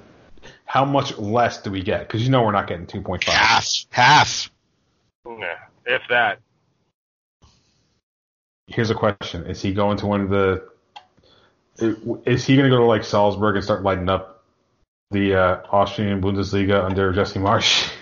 how 0.65 0.85
much 0.87 1.19
less 1.19 1.61
do 1.61 1.71
we 1.71 1.83
get? 1.83 2.07
Because 2.07 2.23
you 2.23 2.31
know 2.31 2.43
we're 2.43 2.53
not 2.53 2.67
getting 2.69 2.87
2.5. 2.87 3.25
Half, 3.25 3.71
half. 3.91 4.51
Yeah, 5.27 5.59
if 5.85 6.01
that. 6.09 6.39
Here's 8.73 8.91
a 8.91 8.95
question: 8.95 9.47
Is 9.47 9.61
he 9.63 9.73
going 9.73 9.99
to 9.99 10.07
one 10.07 10.21
of 10.23 10.31
the? 10.31 10.65
Is 12.27 12.45
he 12.45 12.57
going 12.57 12.71
to 12.71 12.75
go 12.75 12.79
to 12.79 12.85
like 12.87 13.05
Salzburg 13.05 13.57
and 13.57 13.65
start 13.65 13.83
lighting 13.83 14.09
up 14.09 14.45
the 15.11 15.35
uh, 15.35 15.61
Austrian 15.71 16.21
Bundesliga 16.21 16.85
under 16.85 17.13
Jesse 17.13 17.39
Marsch? 17.39 17.93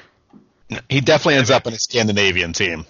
He 0.89 1.01
definitely 1.01 1.35
ends 1.37 1.51
up 1.51 1.67
in 1.67 1.73
a 1.73 1.79
Scandinavian 1.79 2.53
team. 2.53 2.85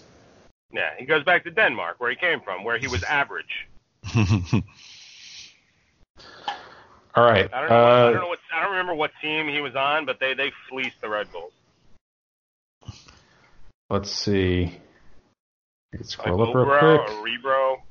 Yeah, 0.73 0.91
he 0.99 1.07
goes 1.07 1.25
back 1.25 1.45
to 1.45 1.51
Denmark, 1.51 1.97
where 1.99 2.11
he 2.11 2.17
came 2.17 2.41
from, 2.41 2.63
where 2.65 2.79
he 2.79 2.87
was 2.87 3.03
average. 3.05 3.67
All 7.15 7.25
right. 7.25 7.49
I 7.53 7.61
don't 7.61 7.71
know. 7.71 7.75
I 7.77 8.01
Uh, 8.01 8.11
don't 8.13 8.21
know 8.21 8.29
what. 8.29 8.39
I 8.55 8.63
don't 8.63 8.71
remember 8.71 8.95
what 8.95 9.11
team 9.21 9.49
he 9.49 9.61
was 9.61 9.75
on, 9.75 10.07
but 10.07 10.21
they 10.21 10.35
they 10.35 10.53
fleeced 10.69 11.01
the 11.01 11.09
Red 11.09 11.29
Bulls. 11.33 11.53
Let's 13.89 14.11
see. 14.11 14.77
I 15.93 15.97
can 15.97 16.01
Like 16.01 16.07
scroll 16.07 16.43
up 16.43 16.55
real 16.55 16.67
Ubro 16.67 17.05
quick. 17.07 17.17
or 17.17 17.25
Rebro. 17.25 17.83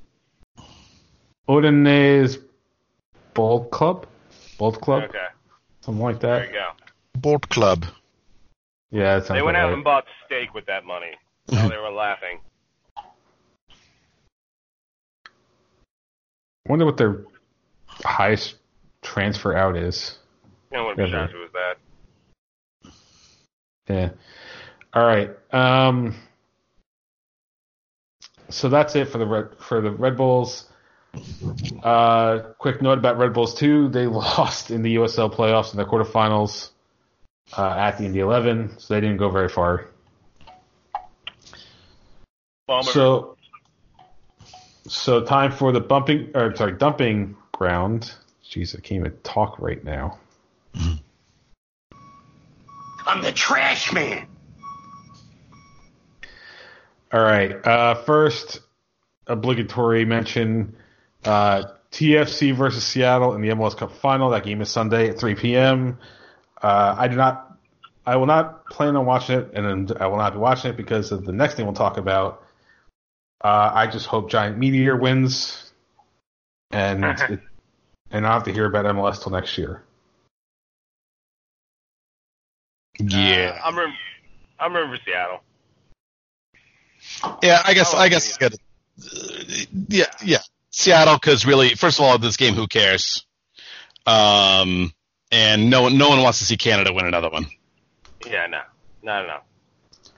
Odane's 1.49 2.37
Bold 3.33 3.71
Club? 3.71 4.05
Boldklub? 4.57 5.03
Okay, 5.09 5.25
Something 5.81 6.03
like 6.03 6.19
there 6.19 6.39
that? 6.39 6.47
you 6.47 6.53
go. 6.53 6.69
Bolt 7.15 7.47
Club. 7.49 7.85
Yeah, 8.91 9.15
that 9.19 9.25
sounds 9.25 9.37
They 9.37 9.41
went 9.41 9.57
out 9.57 9.65
right. 9.67 9.73
and 9.73 9.83
bought 9.83 10.05
steak 10.25 10.53
with 10.53 10.65
that 10.67 10.85
money. 10.85 11.11
While 11.47 11.69
they 11.69 11.77
were 11.77 11.89
laughing. 11.91 12.39
I 12.97 13.01
wonder 16.67 16.85
what 16.85 16.97
their 16.97 17.23
highest 17.87 18.55
transfer 19.01 19.55
out 19.55 19.75
is. 19.75 20.17
You 20.71 20.77
know, 20.77 20.85
wouldn't 20.85 20.97
be 20.97 21.03
Ever. 21.03 21.11
shocked 21.27 21.33
if 21.33 21.39
it 21.39 21.41
was 21.41 21.51
that. 23.87 23.93
Yeah. 23.93 24.09
All 24.93 25.05
right. 25.05 25.31
Um, 25.51 26.15
so 28.49 28.69
that's 28.69 28.95
it 28.95 29.05
for 29.05 29.17
the 29.17 29.25
Red 29.25 29.49
for 29.59 29.81
the 29.81 29.91
Red 29.91 30.17
Bulls. 30.17 30.65
Uh, 31.83 32.39
quick 32.59 32.81
note 32.81 32.97
about 32.99 33.17
Red 33.17 33.33
Bulls 33.33 33.55
too. 33.55 33.89
They 33.89 34.05
lost 34.07 34.71
in 34.71 34.81
the 34.81 34.95
USL 34.95 35.33
playoffs 35.33 35.71
in 35.71 35.77
the 35.77 35.85
quarterfinals 35.85 36.69
uh, 37.57 37.69
at 37.69 37.97
the 37.97 38.05
Indy 38.05 38.19
Eleven, 38.19 38.77
so 38.77 38.93
they 38.93 39.01
didn't 39.01 39.17
go 39.17 39.29
very 39.29 39.49
far. 39.49 39.87
Bummer. 42.67 42.83
So, 42.83 43.37
so 44.87 45.23
time 45.23 45.51
for 45.51 45.71
the 45.71 45.79
bumping 45.79 46.31
or 46.35 46.55
sorry 46.55 46.73
dumping 46.73 47.35
ground. 47.51 48.13
Jeez, 48.45 48.75
I 48.75 48.81
can't 48.81 49.05
even 49.05 49.17
talk 49.23 49.59
right 49.59 49.83
now. 49.83 50.19
I'm 53.05 53.21
the 53.21 53.31
trash 53.31 53.91
man. 53.91 54.27
All 57.11 57.21
right. 57.21 57.53
Uh, 57.65 57.95
first, 57.95 58.59
obligatory 59.27 60.05
mention: 60.05 60.75
uh, 61.25 61.63
TFC 61.91 62.55
versus 62.55 62.83
Seattle 62.83 63.33
in 63.33 63.41
the 63.41 63.49
MLS 63.49 63.75
Cup 63.75 63.91
final. 63.91 64.29
That 64.29 64.43
game 64.43 64.61
is 64.61 64.69
Sunday 64.69 65.09
at 65.09 65.19
3 65.19 65.35
p.m. 65.35 65.97
Uh, 66.61 66.95
I 66.97 67.07
do 67.07 67.15
not. 67.15 67.57
I 68.05 68.15
will 68.15 68.25
not 68.25 68.65
plan 68.65 68.95
on 68.95 69.05
watching 69.05 69.39
it, 69.39 69.51
and 69.53 69.91
I 69.99 70.07
will 70.07 70.17
not 70.17 70.33
be 70.33 70.39
watching 70.39 70.71
it 70.71 70.77
because 70.77 71.11
of 71.11 71.25
the 71.25 71.31
next 71.31 71.55
thing 71.55 71.65
we'll 71.65 71.75
talk 71.75 71.97
about. 71.97 72.43
Uh, 73.43 73.71
I 73.73 73.87
just 73.87 74.07
hope 74.07 74.29
Giant 74.29 74.57
Meteor 74.57 74.95
wins, 74.95 75.71
and 76.71 77.05
it, 77.29 77.39
and 78.11 78.25
I 78.25 78.29
will 78.29 78.33
have 78.33 78.43
to 78.45 78.53
hear 78.53 78.65
about 78.65 78.85
MLS 78.85 79.21
till 79.21 79.31
next 79.31 79.57
year. 79.57 79.83
Yeah. 82.99 83.59
Uh, 83.63 83.67
I'm 83.67 83.77
room. 83.77 83.93
I'm 84.59 84.75
room 84.75 84.97
Seattle. 85.05 85.41
Yeah, 87.41 87.61
I 87.63 87.73
guess 87.73 87.93
Oh, 87.93 87.97
I 87.97 88.09
guess 88.09 88.27
it's 88.27 88.37
good. 88.37 88.53
Uh, 88.53 89.79
yeah, 89.87 90.05
yeah. 90.23 90.39
Seattle, 90.71 91.15
because 91.15 91.45
really, 91.45 91.69
first 91.75 91.99
of 91.99 92.05
all, 92.05 92.17
this 92.17 92.37
game, 92.37 92.53
who 92.53 92.67
cares? 92.67 93.25
Um, 94.05 94.93
and 95.31 95.69
no 95.69 95.83
one, 95.83 95.97
no 95.97 96.09
one 96.09 96.21
wants 96.21 96.39
to 96.39 96.45
see 96.45 96.57
Canada 96.57 96.93
win 96.93 97.05
another 97.05 97.29
one. 97.29 97.47
Yeah, 98.25 98.47
no, 98.47 98.61
no, 99.01 99.25
no. 99.25 99.37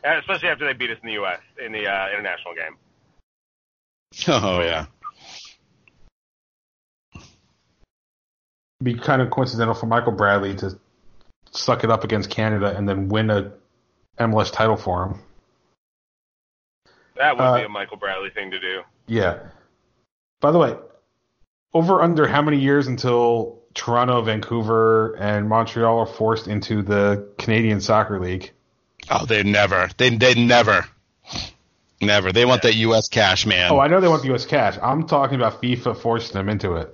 And 0.03 0.19
especially 0.19 0.49
after 0.49 0.65
they 0.65 0.73
beat 0.73 0.91
us 0.91 0.97
in 1.01 1.07
the 1.07 1.13
U.S. 1.13 1.39
in 1.63 1.71
the 1.71 1.87
uh, 1.87 2.09
international 2.09 2.53
game. 2.55 2.77
Oh 4.27 4.59
yeah, 4.59 4.87
Be 8.81 8.95
kind 8.95 9.21
of 9.21 9.29
coincidental 9.29 9.75
for 9.75 9.85
Michael 9.85 10.11
Bradley 10.11 10.55
to 10.55 10.77
suck 11.51 11.83
it 11.83 11.91
up 11.91 12.03
against 12.03 12.29
Canada 12.29 12.75
and 12.75 12.89
then 12.89 13.09
win 13.09 13.29
a 13.29 13.51
MLS 14.19 14.51
title 14.51 14.75
for 14.75 15.05
him. 15.05 15.19
That 17.21 17.37
would 17.37 17.43
Uh, 17.43 17.57
be 17.59 17.63
a 17.65 17.69
Michael 17.69 17.97
Bradley 17.97 18.31
thing 18.31 18.49
to 18.49 18.59
do. 18.59 18.81
Yeah. 19.05 19.37
By 20.39 20.51
the 20.51 20.57
way, 20.57 20.75
over 21.71 22.01
under 22.01 22.25
how 22.27 22.41
many 22.41 22.57
years 22.57 22.87
until 22.87 23.59
Toronto, 23.75 24.23
Vancouver, 24.23 25.15
and 25.19 25.47
Montreal 25.47 25.99
are 25.99 26.07
forced 26.07 26.47
into 26.47 26.81
the 26.81 27.29
Canadian 27.37 27.79
Soccer 27.79 28.19
League? 28.19 28.51
oh 29.11 29.25
they 29.25 29.43
never, 29.43 29.87
they 29.97 30.09
they 30.09 30.33
never, 30.33 30.85
never. 32.01 32.31
They 32.31 32.45
want 32.45 32.63
that 32.63 32.75
U.S. 32.75 33.07
cash, 33.07 33.45
man. 33.45 33.71
Oh, 33.71 33.79
I 33.79 33.87
know 33.87 33.99
they 34.01 34.07
want 34.07 34.23
the 34.23 34.29
U.S. 34.29 34.45
cash. 34.47 34.77
I'm 34.81 35.05
talking 35.05 35.35
about 35.35 35.61
FIFA 35.61 35.97
forcing 35.97 36.33
them 36.33 36.49
into 36.49 36.75
it. 36.75 36.91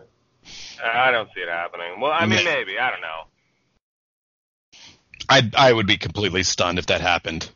I 0.84 1.12
don't 1.12 1.30
see 1.34 1.40
it 1.42 1.50
happening. 1.50 2.02
Well, 2.02 2.12
I 2.12 2.26
mean, 2.26 2.44
maybe. 2.44 2.78
I 2.78 2.92
don't 2.92 3.02
know. 3.02 3.24
I 5.30 5.50
I 5.58 5.72
would 5.72 5.88
be 5.88 5.98
completely 5.98 6.44
stunned 6.44 6.80
if 6.80 6.88
that 6.88 7.00
happened. 7.00 7.50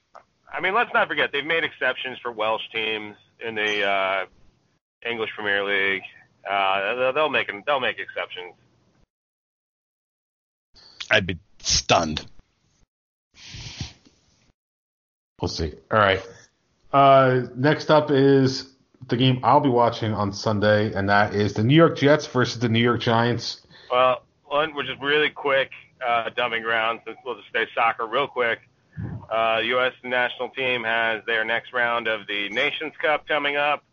I 0.53 0.59
mean, 0.61 0.73
let's 0.73 0.91
not 0.93 1.07
forget 1.07 1.31
they've 1.31 1.45
made 1.45 1.63
exceptions 1.63 2.17
for 2.21 2.31
Welsh 2.31 2.61
teams 2.73 3.15
in 3.45 3.55
the 3.55 3.83
uh, 3.87 4.25
English 5.09 5.29
Premier 5.35 5.63
League. 5.63 6.03
Uh, 6.49 6.95
they'll- 6.95 7.13
they'll 7.13 7.29
make 7.29 7.51
they'll 7.65 7.79
make 7.79 7.97
exceptions. 7.99 8.53
I'd 11.09 11.25
be 11.27 11.37
stunned. 11.59 12.25
We'll 15.41 15.49
see. 15.49 15.73
All 15.91 15.99
right. 15.99 16.21
Uh, 16.93 17.41
next 17.55 17.89
up 17.89 18.11
is 18.11 18.69
the 19.07 19.17
game 19.17 19.39
I'll 19.43 19.59
be 19.59 19.69
watching 19.69 20.13
on 20.13 20.33
Sunday, 20.33 20.93
and 20.93 21.09
that 21.09 21.33
is 21.33 21.53
the 21.53 21.63
New 21.63 21.75
York 21.75 21.97
Jets 21.97 22.27
versus 22.27 22.59
the 22.59 22.69
New 22.69 22.79
York 22.79 23.01
Giants. 23.01 23.61
Well, 23.91 24.21
one, 24.45 24.73
we're 24.75 24.83
just 24.83 25.01
really 25.01 25.29
quick 25.29 25.71
uh, 26.05 26.29
dumping 26.35 26.61
ground. 26.63 26.99
We'll 27.25 27.35
just 27.35 27.49
stay 27.49 27.65
soccer 27.75 28.05
real 28.05 28.27
quick. 28.27 28.59
Uh, 29.31 29.61
U.S. 29.63 29.93
national 30.03 30.49
team 30.49 30.83
has 30.83 31.23
their 31.25 31.45
next 31.45 31.71
round 31.71 32.07
of 32.09 32.27
the 32.27 32.49
Nations 32.49 32.91
Cup 33.01 33.25
coming 33.27 33.55
up, 33.55 33.85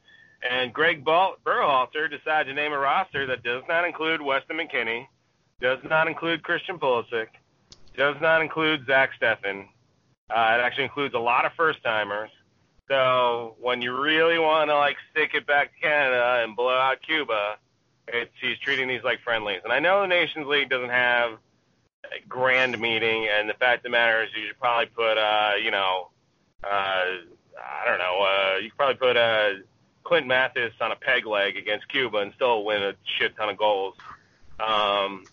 and 0.43 0.75
Greg 0.75 1.05
Berhalter 1.05 2.11
decided 2.11 2.49
to 2.49 2.55
name 2.55 2.73
a 2.73 2.79
roster 2.79 3.25
that 3.27 3.45
does 3.45 3.63
not 3.69 3.85
include 3.85 4.21
Weston 4.21 4.57
McKennie, 4.57 5.07
does 5.61 5.79
not 5.89 6.09
include 6.09 6.43
Christian 6.43 6.77
Pulisic, 6.77 7.29
does 7.97 8.17
not 8.21 8.43
include 8.43 8.85
Zach 8.87 9.11
Steffen. 9.21 9.67
Uh, 10.29 10.57
it 10.59 10.61
actually 10.61 10.85
includes 10.85 11.15
a 11.15 11.21
lot 11.21 11.45
of 11.45 11.53
first 11.57 11.85
timers. 11.85 12.31
So 12.89 13.55
when 13.61 13.81
you 13.81 13.97
really 13.97 14.41
want 14.41 14.71
to 14.71 14.77
like 14.77 14.97
stick 15.13 15.31
it 15.35 15.47
back 15.47 15.73
to 15.75 15.81
Canada 15.81 16.41
and 16.43 16.57
blow 16.57 16.77
out 16.77 17.01
Cuba, 17.07 17.59
it's 18.09 18.33
he's 18.41 18.59
treating 18.59 18.89
these 18.89 19.05
like 19.05 19.21
friendlies. 19.23 19.61
And 19.63 19.73
I 19.73 19.79
know 19.79 20.01
the 20.01 20.09
Nations 20.09 20.47
League 20.49 20.69
doesn't 20.69 20.91
have 20.91 21.39
grand 22.29 22.79
meeting, 22.79 23.29
and 23.31 23.49
the 23.49 23.55
fact 23.55 23.79
of 23.79 23.83
the 23.85 23.91
matter 23.91 24.23
is 24.23 24.31
you 24.37 24.47
should 24.47 24.59
probably 24.59 24.87
put 24.87 25.19
uh, 25.19 25.53
you 25.63 25.71
know, 25.71 26.11
uh, 26.65 26.67
I 26.67 27.85
don't 27.85 27.99
know, 27.99 28.21
uh, 28.23 28.59
you 28.59 28.71
could 28.71 28.77
probably 28.77 28.97
put 28.97 29.17
uh, 29.17 29.51
Clint 30.05 30.27
Mathis 30.27 30.73
on 30.81 30.93
a 30.93 30.97
peg 30.97 31.27
leg 31.27 31.57
against 31.57 31.89
Cuba 31.89 32.19
and 32.19 32.33
still 32.35 32.65
win 32.65 32.83
a 32.83 32.95
shit 33.19 33.37
ton 33.37 33.49
of 33.49 33.57
goals. 33.57 33.95
Um, 34.61 35.25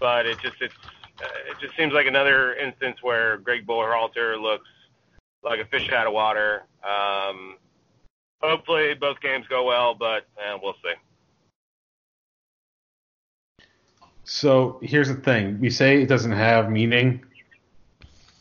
but 0.00 0.26
it 0.26 0.38
just 0.40 0.60
it's 0.60 0.74
uh, 1.22 1.50
it 1.50 1.56
just 1.60 1.76
seems 1.76 1.92
like 1.92 2.06
another 2.06 2.54
instance 2.54 2.98
where 3.02 3.38
Greg 3.38 3.66
Berhalter 3.66 4.40
looks 4.40 4.68
like 5.42 5.60
a 5.60 5.64
fish 5.64 5.92
out 5.92 6.06
of 6.06 6.12
water. 6.12 6.64
Um, 6.82 7.56
hopefully 8.42 8.94
both 8.94 9.20
games 9.20 9.46
go 9.48 9.64
well, 9.64 9.94
but 9.94 10.26
uh, 10.38 10.58
we'll 10.60 10.74
see. 10.74 10.94
So 14.24 14.78
here's 14.82 15.08
the 15.08 15.14
thing: 15.14 15.60
we 15.60 15.70
say 15.70 16.02
it 16.02 16.08
doesn't 16.08 16.32
have 16.32 16.70
meaning, 16.70 17.24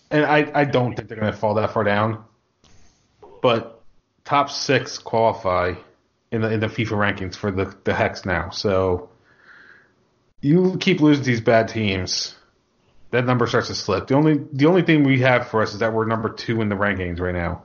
and 0.10 0.26
I, 0.26 0.50
I 0.54 0.66
don't 0.66 0.96
think 0.96 1.08
they're 1.10 1.20
going 1.20 1.32
to 1.32 1.38
fall 1.38 1.56
that 1.56 1.74
far 1.74 1.84
down. 1.84 2.24
But 3.42 3.82
top 4.24 4.50
six 4.50 4.98
qualify 4.98 5.76
in 6.32 6.42
the 6.42 6.52
in 6.52 6.60
the 6.60 6.68
FIFA 6.68 7.16
rankings 7.18 7.36
for 7.36 7.52
the 7.52 7.76
the 7.84 7.94
hex 7.94 8.26
now. 8.26 8.50
So 8.50 9.10
you 10.42 10.78
keep 10.80 11.00
losing 11.00 11.24
these 11.24 11.42
bad 11.42 11.70
teams, 11.70 12.36
that 13.12 13.26
number 13.26 13.48
starts 13.48 13.68
to 13.68 13.76
slip. 13.76 14.08
The 14.08 14.16
only 14.16 14.42
the 14.52 14.66
only 14.66 14.82
thing 14.82 15.04
we 15.04 15.20
have 15.22 15.48
for 15.48 15.62
us 15.62 15.74
is 15.74 15.80
that 15.80 15.94
we're 15.94 16.06
number 16.06 16.30
two 16.30 16.62
in 16.62 16.70
the 16.70 16.76
rankings 16.76 17.20
right 17.20 17.34
now, 17.34 17.64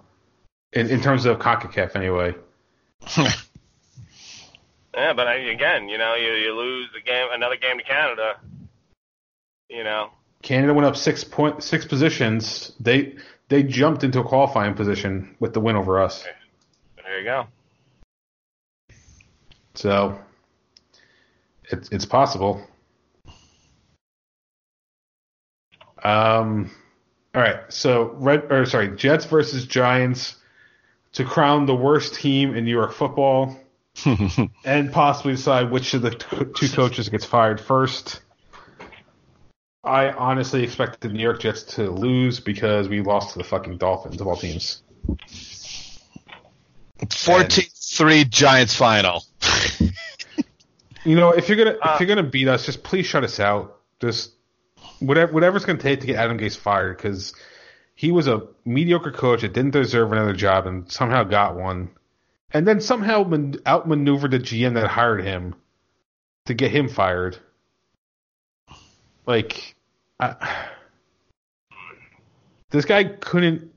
in 0.72 0.90
in 0.90 1.00
terms 1.00 1.24
of 1.24 1.38
Concacaf 1.38 1.96
anyway. 1.96 2.35
Yeah, 4.99 5.13
but 5.13 5.29
I, 5.29 5.35
again, 5.37 5.89
you 5.89 5.97
know, 5.97 6.17
you 6.17 6.33
you 6.33 6.57
lose 6.57 6.89
a 7.01 7.01
game, 7.01 7.29
another 7.31 7.55
game 7.55 7.79
to 7.79 7.85
Canada. 7.85 8.41
You 9.69 9.85
know, 9.85 10.11
Canada 10.43 10.75
went 10.75 10.87
up 10.87 10.97
six 10.97 11.23
point 11.23 11.63
six 11.63 11.85
positions. 11.85 12.73
They 12.81 13.15
they 13.49 13.63
jumped 13.63 14.03
into 14.03 14.19
a 14.19 14.25
qualifying 14.25 14.75
position 14.75 15.37
with 15.39 15.55
the 15.55 15.61
win 15.61 15.77
over 15.77 16.03
us. 16.03 16.25
there 16.97 17.19
you 17.21 17.25
go. 17.25 17.47
So 19.77 20.19
it's 21.67 21.89
it's 21.91 22.05
possible. 22.05 22.67
Um, 26.03 26.73
all 27.37 27.43
right. 27.43 27.61
So 27.69 28.17
red 28.17 28.51
or 28.51 28.67
sorry, 28.67 28.97
Jets 28.97 29.27
versus 29.27 29.65
Giants 29.65 30.35
to 31.13 31.25
crown 31.25 31.67
the 31.67 31.77
worst 31.77 32.15
team 32.15 32.57
in 32.57 32.65
New 32.65 32.73
York 32.73 32.93
football 32.93 33.57
and 34.65 34.93
possibly 34.93 35.33
decide 35.33 35.71
which 35.71 35.95
of 35.95 36.03
the 36.03 36.11
two 36.11 36.69
coaches 36.69 37.09
gets 37.09 37.25
fired 37.25 37.61
first. 37.61 38.21
I 39.85 40.11
honestly 40.11 40.63
expected 40.65 41.01
the 41.01 41.09
New 41.09 41.23
York 41.23 41.41
Jets 41.41 41.63
to 41.75 41.91
lose 41.91 42.41
because 42.41 42.89
we 42.89 43.01
lost 43.01 43.33
to 43.33 43.39
the 43.39 43.45
fucking 43.45 43.79
Dolphins 43.79 44.21
of 44.21 44.27
all 44.27 44.37
teams. 44.37 44.83
14-3 46.99 48.29
Giants 48.29 48.75
final. 48.75 49.25
You 51.05 51.15
know, 51.15 51.31
if 51.31 51.49
you're 51.49 51.57
gonna 51.57 51.79
Uh, 51.81 51.93
if 51.95 52.01
you're 52.01 52.09
gonna 52.09 52.29
beat 52.29 52.49
us, 52.49 52.67
just 52.67 52.83
please 52.83 53.07
shut 53.07 53.25
us 53.25 53.41
out. 53.41 53.79
Just 53.99 54.33
whatever 54.99 55.33
whatever's 55.33 55.65
gonna 55.65 55.79
take 55.79 56.01
to 56.01 56.07
get 56.07 56.17
Adam 56.17 56.39
Gase 56.39 56.57
fired 56.57 56.99
because 56.99 57.35
he 57.95 58.11
was 58.11 58.29
a 58.29 58.43
mediocre 58.67 59.11
coach 59.11 59.41
that 59.41 59.55
didn't 59.55 59.71
deserve 59.71 60.13
another 60.13 60.35
job 60.35 60.67
and 60.67 60.91
somehow 60.93 61.25
got 61.25 61.57
one, 61.57 61.91
and 62.53 62.67
then 62.67 62.81
somehow 62.81 63.25
man, 63.25 63.57
outmaneuvered 63.67 64.31
the 64.31 64.39
GM 64.39 64.75
that 64.75 64.87
hired 64.87 65.23
him 65.23 65.55
to 66.47 66.55
get 66.55 66.71
him 66.71 66.89
fired. 66.89 67.39
Like, 69.27 69.75
I, 70.19 70.69
this 72.71 72.85
guy 72.85 73.05
couldn't. 73.05 73.73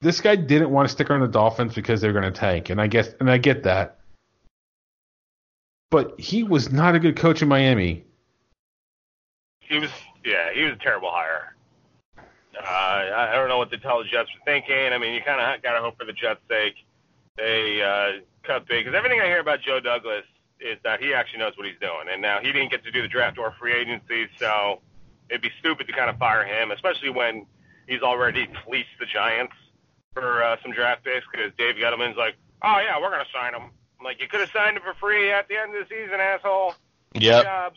This 0.00 0.20
guy 0.20 0.36
didn't 0.36 0.70
want 0.70 0.88
to 0.88 0.92
stick 0.92 1.08
around 1.08 1.20
the 1.20 1.28
Dolphins 1.28 1.74
because 1.74 2.00
they're 2.00 2.12
going 2.12 2.24
to 2.24 2.30
tank, 2.30 2.70
and 2.70 2.80
I 2.80 2.86
guess 2.86 3.14
and 3.20 3.30
I 3.30 3.38
get 3.38 3.62
that 3.62 4.00
but 5.94 6.18
he 6.18 6.42
was 6.42 6.72
not 6.72 6.96
a 6.96 6.98
good 6.98 7.14
coach 7.14 7.40
in 7.40 7.46
Miami. 7.46 8.02
He 9.60 9.78
was, 9.78 9.90
yeah, 10.24 10.52
he 10.52 10.64
was 10.64 10.72
a 10.72 10.82
terrible 10.82 11.08
hire. 11.08 11.54
Uh, 12.18 12.66
I 12.66 13.30
don't 13.36 13.48
know 13.48 13.58
what 13.58 13.70
to 13.70 13.78
tell 13.78 14.02
the 14.02 14.08
Jets 14.08 14.28
were 14.34 14.44
thinking. 14.44 14.92
I 14.92 14.98
mean, 14.98 15.14
you 15.14 15.20
kind 15.24 15.40
of 15.40 15.62
got 15.62 15.74
to 15.74 15.80
hope 15.80 15.96
for 15.96 16.04
the 16.04 16.12
Jets' 16.12 16.40
sake 16.48 16.74
they 17.36 17.82
uh, 17.82 18.20
cut 18.42 18.66
big 18.66 18.84
because 18.84 18.96
everything 18.96 19.20
I 19.20 19.26
hear 19.26 19.40
about 19.40 19.60
Joe 19.60 19.80
Douglas 19.80 20.24
is 20.60 20.78
that 20.84 21.02
he 21.02 21.12
actually 21.12 21.40
knows 21.40 21.56
what 21.56 21.66
he's 21.66 21.78
doing, 21.80 22.06
and 22.10 22.22
now 22.22 22.38
he 22.40 22.52
didn't 22.52 22.70
get 22.70 22.84
to 22.84 22.90
do 22.90 23.02
the 23.02 23.08
draft 23.08 23.38
or 23.38 23.52
free 23.58 23.72
agency, 23.72 24.28
so 24.38 24.80
it'd 25.28 25.42
be 25.42 25.50
stupid 25.58 25.86
to 25.86 25.92
kind 25.92 26.08
of 26.08 26.16
fire 26.18 26.44
him, 26.44 26.70
especially 26.70 27.10
when 27.10 27.46
he's 27.86 28.02
already 28.02 28.48
fleeced 28.66 28.88
the 29.00 29.06
Giants 29.06 29.54
for 30.12 30.42
uh, 30.42 30.56
some 30.62 30.72
draft 30.72 31.04
picks 31.04 31.26
because 31.30 31.52
Dave 31.58 31.74
Gettleman's 31.74 32.16
like, 32.16 32.36
oh 32.62 32.80
yeah, 32.84 33.00
we're 33.00 33.10
gonna 33.10 33.24
sign 33.34 33.54
him. 33.54 33.70
I'm 33.98 34.04
like, 34.04 34.20
you 34.20 34.28
could 34.28 34.40
have 34.40 34.50
signed 34.50 34.76
him 34.76 34.82
for 34.82 34.94
free 34.94 35.30
at 35.30 35.48
the 35.48 35.56
end 35.56 35.74
of 35.74 35.88
the 35.88 35.94
season, 35.94 36.20
asshole. 36.20 36.74
Job. 37.42 37.72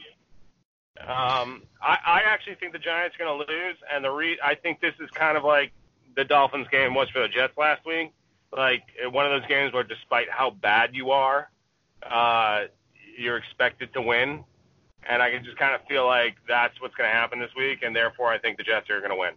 Um, 0.99 1.63
I, 1.81 1.97
I 2.05 2.21
actually 2.25 2.55
think 2.55 2.73
the 2.73 2.79
Giants 2.79 3.15
are 3.15 3.23
going 3.23 3.45
to 3.45 3.53
lose, 3.53 3.77
and 3.93 4.03
the 4.03 4.09
re- 4.09 4.39
I 4.43 4.55
think 4.55 4.81
this 4.81 4.95
is 4.99 5.09
kind 5.11 5.37
of 5.37 5.43
like 5.43 5.71
the 6.15 6.23
Dolphins 6.23 6.67
game 6.71 6.95
was 6.95 7.07
for 7.09 7.21
the 7.21 7.27
Jets 7.27 7.55
last 7.55 7.85
week. 7.85 8.11
Like 8.51 8.83
uh, 9.05 9.09
one 9.09 9.25
of 9.25 9.31
those 9.31 9.47
games 9.49 9.73
where, 9.73 9.83
despite 9.83 10.29
how 10.29 10.51
bad 10.51 10.95
you 10.95 11.11
are, 11.11 11.49
uh, 12.09 12.65
you're 13.17 13.37
expected 13.37 13.93
to 13.93 14.01
win, 14.01 14.43
and 15.07 15.21
I 15.21 15.31
can 15.31 15.43
just 15.43 15.57
kind 15.57 15.75
of 15.75 15.81
feel 15.87 16.05
like 16.05 16.35
that's 16.47 16.79
what's 16.81 16.95
going 16.95 17.09
to 17.09 17.13
happen 17.13 17.39
this 17.39 17.51
week, 17.57 17.79
and 17.83 17.95
therefore 17.95 18.31
I 18.31 18.37
think 18.39 18.57
the 18.57 18.63
Jets 18.63 18.89
are 18.89 18.99
going 18.99 19.11
to 19.11 19.17
win. 19.17 19.33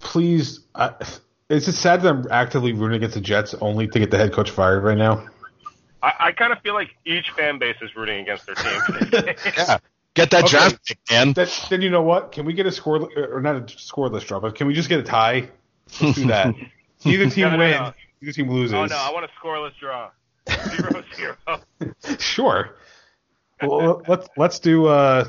Please, 0.00 0.60
I, 0.74 0.94
is 1.48 1.68
it 1.68 1.72
sad 1.72 2.02
that 2.02 2.08
I'm 2.08 2.26
actively 2.30 2.72
rooting 2.72 2.96
against 2.96 3.14
the 3.14 3.20
Jets 3.20 3.54
only 3.60 3.86
to 3.88 3.98
get 3.98 4.10
the 4.10 4.16
head 4.18 4.32
coach 4.32 4.50
fired 4.50 4.82
right 4.82 4.98
now? 4.98 5.28
I, 6.02 6.12
I 6.18 6.32
kind 6.32 6.52
of 6.52 6.60
feel 6.60 6.74
like 6.74 6.88
each 7.04 7.30
fan 7.36 7.58
base 7.58 7.76
is 7.82 7.94
rooting 7.94 8.20
against 8.20 8.46
their 8.46 8.54
team. 8.54 9.34
Yeah. 9.56 9.78
Get 10.14 10.32
that 10.32 10.44
Okay. 10.44 10.56
draft 10.56 10.84
pick, 10.84 10.98
man. 11.08 11.32
Then, 11.34 11.46
then 11.70 11.82
you 11.82 11.90
know 11.90 12.02
what? 12.02 12.32
Can 12.32 12.44
we 12.44 12.52
get 12.52 12.66
a 12.66 12.72
score 12.72 13.08
or 13.16 13.40
not 13.40 13.56
a 13.56 13.60
scoreless 13.60 14.26
draw, 14.26 14.40
but 14.40 14.56
can 14.56 14.66
we 14.66 14.74
just 14.74 14.88
get 14.88 14.98
a 14.98 15.04
tie? 15.04 15.48
Let's 16.00 16.16
do 16.16 16.26
that. 16.28 16.54
Either 17.04 17.30
team 17.30 17.44
No, 17.48 17.56
no, 17.56 17.58
wins, 17.58 17.78
no. 17.80 17.92
either 18.22 18.32
team 18.32 18.50
loses. 18.50 18.74
oh 18.74 18.84
no, 18.84 18.96
I 18.96 19.10
want 19.12 19.24
a 19.24 19.28
scoreless 19.46 19.72
draw. 19.80 20.10
Zero 20.76 21.02
zero. 21.16 21.36
sure. 22.18 22.76
Well, 23.62 24.02
let's 24.08 24.28
let's 24.36 24.58
do 24.58 24.86
uh, 24.86 25.24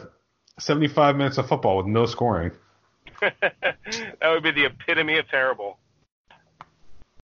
75 0.59 1.15
minutes 1.15 1.37
of 1.37 1.47
football 1.47 1.77
with 1.77 1.85
no 1.85 2.05
scoring, 2.05 2.51
that 3.21 3.77
would 4.25 4.43
be 4.43 4.51
the 4.51 4.65
epitome 4.65 5.17
of 5.17 5.27
terrible. 5.29 5.77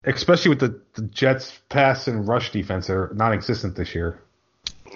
especially 0.04 0.48
with 0.50 0.60
the, 0.60 0.80
the 0.94 1.02
Jets' 1.02 1.60
pass 1.68 2.08
and 2.08 2.26
rush 2.26 2.50
defense 2.52 2.88
that 2.88 2.94
are 2.94 3.12
non-existent 3.14 3.76
this 3.76 3.94
year. 3.94 4.20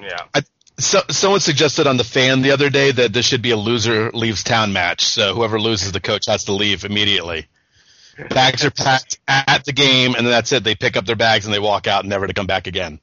Yeah. 0.01 0.40
So, 0.79 1.01
someone 1.09 1.40
suggested 1.40 1.87
on 1.87 1.96
the 1.96 2.05
fan 2.05 2.42
the 2.42 2.51
other 2.51 2.68
day 2.68 2.90
that 2.92 3.12
this 3.12 3.25
should 3.27 3.42
be 3.42 3.51
a 3.53 3.57
loser 3.57 4.11
leaves 4.12 4.42
town 4.44 4.72
match. 4.72 5.05
So 5.05 5.35
whoever 5.35 5.59
loses, 5.61 5.92
the 5.92 6.01
coach 6.01 6.27
has 6.27 6.44
to 6.44 6.53
leave 6.53 6.85
immediately. 6.85 7.46
Bags 8.31 8.64
are 8.64 8.70
packed 8.70 9.18
at 9.29 9.64
the 9.64 9.72
game, 9.72 10.14
and 10.14 10.26
then 10.26 10.33
that's 10.33 10.52
it. 10.52 10.64
They 10.64 10.74
pick 10.74 10.96
up 10.96 11.05
their 11.05 11.16
bags 11.16 11.44
and 11.44 11.55
they 11.55 11.59
walk 11.59 11.87
out, 11.87 12.05
never 12.05 12.26
to 12.26 12.33
come 12.33 12.46
back 12.46 12.66
again. 12.66 13.00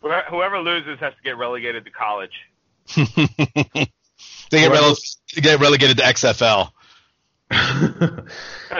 Whoever 0.00 0.24
whoever 0.30 0.58
loses 0.60 0.98
has 1.00 1.12
to 1.14 1.22
get 1.22 1.36
relegated 1.36 1.84
to 1.84 1.90
college. 1.90 2.32
they 2.96 4.60
get, 4.60 4.72
rele- 4.72 5.16
get 5.34 5.60
relegated 5.60 5.98
to 5.98 6.02
XFL. 6.02 6.70
I 7.50 8.24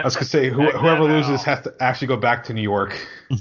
was 0.03 0.15
gonna 0.15 0.25
say 0.25 0.49
who, 0.49 0.71
whoever 0.71 1.05
loses 1.05 1.43
has 1.43 1.63
to 1.65 1.75
actually 1.81 2.07
go 2.09 2.17
back 2.17 2.45
to 2.45 2.55
New 2.55 2.63
York. 2.63 2.99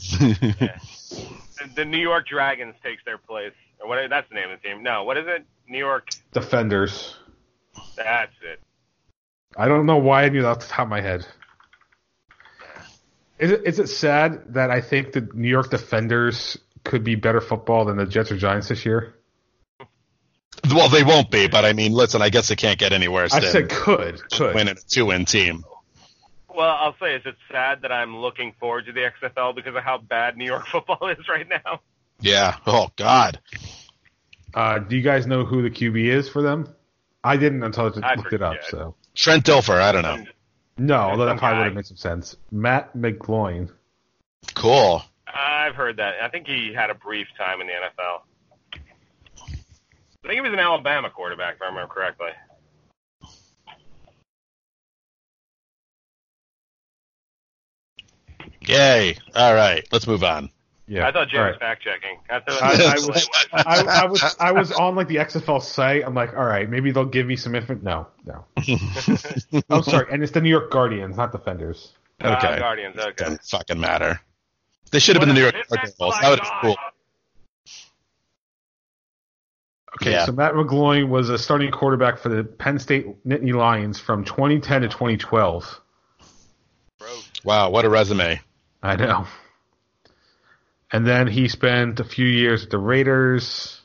The, 1.60 1.70
the 1.76 1.86
New 1.86 1.98
York 1.98 2.26
Dragons 2.28 2.74
takes 2.84 3.04
their 3.04 3.18
place. 3.18 3.52
Or 3.82 3.90
what? 3.90 4.10
That's 4.10 4.30
the 4.30 4.36
name 4.36 4.50
of 4.50 4.62
the 4.62 4.68
team. 4.68 4.82
No, 4.82 5.04
what 5.04 5.18
is 5.18 5.26
it? 5.28 5.46
New 5.68 5.78
York. 5.78 6.10
Defenders. 6.32 7.16
That's 7.98 8.32
it. 8.42 8.62
I 9.58 9.68
don't 9.68 9.86
know 9.86 9.98
why 9.98 10.24
I 10.24 10.30
knew 10.30 10.42
that 10.44 10.48
off 10.48 10.60
the 10.60 10.68
top 10.68 10.86
of 10.86 10.90
my 10.90 11.02
head. 11.02 11.26
Is 13.40 13.52
it 13.52 13.66
is 13.66 13.80
it 13.80 13.88
sad 13.88 14.54
that 14.54 14.70
I 14.70 14.82
think 14.82 15.14
the 15.14 15.22
New 15.34 15.48
York 15.48 15.70
Defenders 15.70 16.58
could 16.84 17.04
be 17.04 17.16
better 17.16 17.40
football 17.40 17.86
than 17.86 17.98
the 17.98 18.06
Jets 18.06 18.32
or 18.32 18.38
Giants 18.38 18.68
this 18.68 18.86
year? 18.86 19.16
Well, 20.70 20.90
they 20.90 21.04
won't 21.04 21.32
be, 21.32 21.48
but 21.48 21.64
I 21.64 21.72
mean, 21.74 21.94
listen, 21.94 22.22
I 22.22 22.30
guess 22.30 22.50
they 22.50 22.56
can't 22.56 22.78
get 22.78 22.92
anywhere. 22.92 23.28
I 23.32 23.40
said 23.40 23.70
could, 23.70 24.22
could. 24.30 24.54
winning 24.54 24.76
a 24.76 24.90
two-win 24.90 25.24
team. 25.24 25.64
Well, 26.54 26.70
I'll 26.70 26.96
say, 27.00 27.16
is 27.16 27.22
it 27.26 27.36
sad 27.50 27.84
that 27.84 27.92
I'm 27.92 28.18
looking 28.18 28.54
forward 28.60 28.86
to 28.88 28.92
the 28.92 29.00
XFL 29.00 29.56
because 29.56 29.76
of 29.76 29.84
how 29.84 30.00
bad 30.00 30.36
New 30.36 30.46
York 30.46 30.68
football 30.72 31.08
is 31.08 31.30
right 31.30 31.48
now? 31.48 31.80
Yeah. 32.20 32.58
Oh 32.68 32.90
God. 32.98 33.40
Uh, 34.54 34.80
do 34.80 34.98
you 34.98 35.02
guys 35.02 35.26
know 35.26 35.46
who 35.46 35.62
the 35.62 35.70
QB 35.70 36.04
is 36.04 36.28
for 36.28 36.42
them? 36.42 36.68
I 37.24 37.38
didn't 37.38 37.64
until 37.64 37.94
I 38.04 38.12
I 38.12 38.16
looked 38.16 38.34
it 38.34 38.42
up. 38.42 38.58
So 38.68 38.96
Trent 39.16 39.46
Dilfer. 39.46 39.80
I 39.80 39.92
don't 39.94 40.04
know. 40.04 40.26
No, 40.80 40.96
although 40.96 41.26
that 41.26 41.38
probably 41.38 41.56
guy. 41.56 41.60
would 41.60 41.66
have 41.66 41.76
made 41.76 41.86
some 41.86 41.98
sense. 41.98 42.36
Matt 42.52 42.96
McGloin. 42.96 43.70
Cool. 44.56 45.04
I've 45.28 45.76
heard 45.76 45.98
that. 45.98 46.16
I 46.22 46.30
think 46.30 46.48
he 46.48 46.74
had 46.74 46.90
a 46.90 46.96
brief 46.96 47.28
time 47.38 47.62
in 47.62 47.68
the 47.68 47.74
NFL. 47.74 48.22
I 50.24 50.28
think 50.28 50.34
he 50.34 50.42
was 50.42 50.54
an 50.54 50.60
Alabama 50.60 51.10
quarterback, 51.10 51.56
if 51.56 51.62
I 51.62 51.68
remember 51.68 51.94
correctly. 51.94 52.30
Yay. 58.62 59.18
All 59.36 59.54
right. 59.54 59.88
Let's 59.92 60.08
move 60.08 60.24
on. 60.24 60.50
Yeah, 60.90 61.08
I 61.08 61.12
thought 61.12 61.30
Jay 61.30 61.38
all 61.38 61.44
was 61.46 61.52
right. 61.52 61.60
fact 61.60 61.84
checking. 61.84 62.18
I 62.32 62.42
I, 62.50 62.94
I 62.94 62.96
was 62.98 63.30
I, 63.54 63.64
I 64.02 64.06
was 64.08 64.36
I 64.40 64.52
was 64.52 64.72
on 64.72 64.96
like 64.96 65.08
the 65.08 65.18
XFL 65.18 65.62
site. 65.62 66.04
I'm 66.04 66.16
like, 66.16 66.36
all 66.36 66.46
right, 66.46 66.68
maybe 66.68 66.90
they'll 66.92 67.06
give 67.06 67.28
me 67.28 67.36
some 67.36 67.54
info. 67.54 67.76
No, 67.84 68.08
no. 68.26 68.46
I'm 69.70 69.84
sorry, 69.84 70.08
and 70.12 70.24
it's 70.24 70.32
the 70.32 70.42
New 70.42 70.50
York 70.50 70.72
Guardians, 70.72 71.16
not 71.16 71.32
Defenders. 71.32 71.94
Ah, 72.22 72.38
Okay. 72.38 72.58
Guardians. 72.60 72.98
Okay. 72.98 73.14
Doesn't 73.24 73.44
fucking 73.44 73.80
matter. 73.80 74.20
They 74.92 74.98
should 74.98 75.16
have 75.16 75.22
been 75.22 75.30
the 75.30 75.36
New 75.36 75.42
York 75.44 75.56
Whatever. 75.68 75.92
Cardinals. 76.00 76.16
That 76.22 76.30
would 76.32 76.42
be 76.42 76.48
cool. 76.62 76.76
Okay, 80.02 80.12
Yeah. 80.12 80.26
so 80.26 80.32
Matt 80.32 80.54
McGloin 80.54 81.10
was 81.10 81.30
a 81.30 81.38
starting 81.38 81.72
quarterback 81.72 82.18
for 82.18 82.30
the 82.30 82.44
Penn 82.44 82.80
State 82.80 83.24
Nittany 83.28 83.54
Lions 83.54 84.00
from 84.00 84.24
2010 84.24 84.82
to 84.82 84.88
2012. 84.88 85.82
Wow, 87.44 87.70
what 87.70 87.86
a 87.86 87.90
resume. 87.90 88.40
I 88.84 88.96
know. 88.96 89.28
And 90.92 91.06
then 91.06 91.28
he 91.28 91.48
spent 91.48 92.00
a 92.00 92.04
few 92.04 92.26
years 92.26 92.64
at 92.64 92.70
the 92.72 92.80
Raiders 92.80 93.80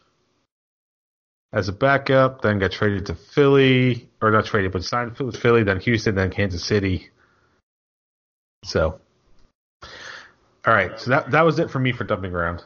as 1.52 1.68
a 1.68 1.72
backup, 1.72 2.40
then 2.40 2.58
got 2.58 2.72
traded 2.72 3.06
to 3.06 3.14
Philly, 3.14 4.08
or 4.20 4.30
not 4.30 4.46
traded, 4.46 4.72
but 4.72 4.84
signed 4.84 5.16
with 5.18 5.36
Philly, 5.36 5.62
then 5.62 5.80
Houston, 5.80 6.14
then 6.14 6.30
Kansas 6.30 6.64
City. 6.64 7.10
So, 8.64 8.98
all 9.82 10.74
right, 10.74 10.98
so 10.98 11.10
that 11.10 11.30
that 11.32 11.42
was 11.42 11.58
it 11.58 11.70
for 11.70 11.78
me 11.78 11.92
for 11.92 12.04
dumping 12.04 12.30
ground. 12.30 12.64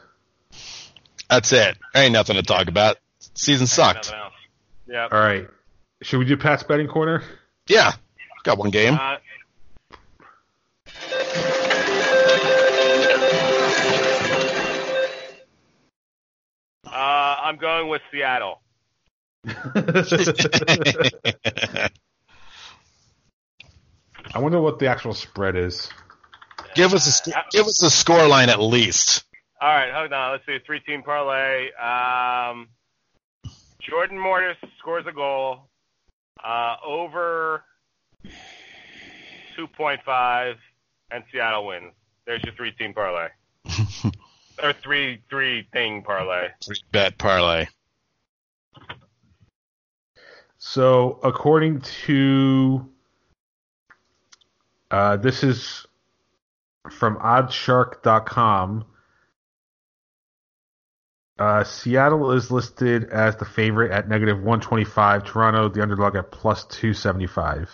That's 1.29 1.51
it. 1.51 1.77
Ain't 1.93 2.13
nothing 2.13 2.37
to 2.37 2.43
talk 2.43 2.67
about. 2.67 2.97
Season 3.35 3.67
sucked. 3.67 4.13
Yeah. 4.87 5.07
All 5.11 5.19
right, 5.19 5.47
should 6.01 6.19
we 6.19 6.25
do 6.25 6.37
Pat's 6.37 6.63
betting 6.63 6.87
corner? 6.87 7.21
Yeah. 7.67 7.91
Got 8.43 8.57
one 8.57 8.69
game. 8.69 8.93
Uh, 8.93 8.97
uh, 8.97 9.17
I'm 17.49 17.57
going 17.57 17.89
with 17.89 18.03
Seattle. 18.11 18.61
I 19.43 19.49
wonder 24.35 24.61
what 24.61 24.77
the 24.77 24.85
actual 24.85 25.15
spread 25.15 25.55
is. 25.55 25.89
give 26.75 26.93
us 26.93 27.07
a 27.07 27.11
sc- 27.11 27.35
give 27.49 27.65
us 27.65 27.81
a 27.81 27.89
score 27.89 28.27
line 28.27 28.49
at 28.49 28.61
least. 28.61 29.23
All 29.59 29.67
right, 29.67 29.91
hold 29.91 30.13
on. 30.13 30.33
Let's 30.33 30.45
see. 30.45 30.59
Three 30.63 30.79
team 30.81 31.01
parlay. 31.01 31.71
Um, 31.71 32.67
Jordan 33.81 34.19
Morris 34.19 34.57
scores 34.77 35.05
a 35.09 35.11
goal. 35.11 35.69
Uh, 36.43 36.75
over 36.85 37.63
2.5, 39.57 40.53
and 41.09 41.23
Seattle 41.31 41.65
wins. 41.65 41.93
There's 42.27 42.43
your 42.43 42.53
three 42.53 42.73
team 42.73 42.93
parlay. 42.93 43.29
Or 44.63 44.73
three 44.73 45.21
three 45.29 45.67
thing 45.71 46.03
parlay. 46.03 46.49
Three 46.63 46.77
bet 46.91 47.17
parlay. 47.17 47.67
So, 50.57 51.19
according 51.23 51.81
to 52.05 52.89
uh, 54.91 55.17
this 55.17 55.43
is 55.43 55.85
from 56.91 57.17
oddshark.com. 57.17 58.85
Uh, 61.37 61.63
Seattle 61.63 62.33
is 62.33 62.51
listed 62.51 63.05
as 63.05 63.37
the 63.37 63.45
favorite 63.45 63.91
at 63.91 64.09
negative 64.09 64.37
125. 64.37 65.23
Toronto, 65.23 65.69
the 65.69 65.81
underdog, 65.81 66.15
at 66.17 66.31
plus 66.31 66.65
275. 66.65 67.69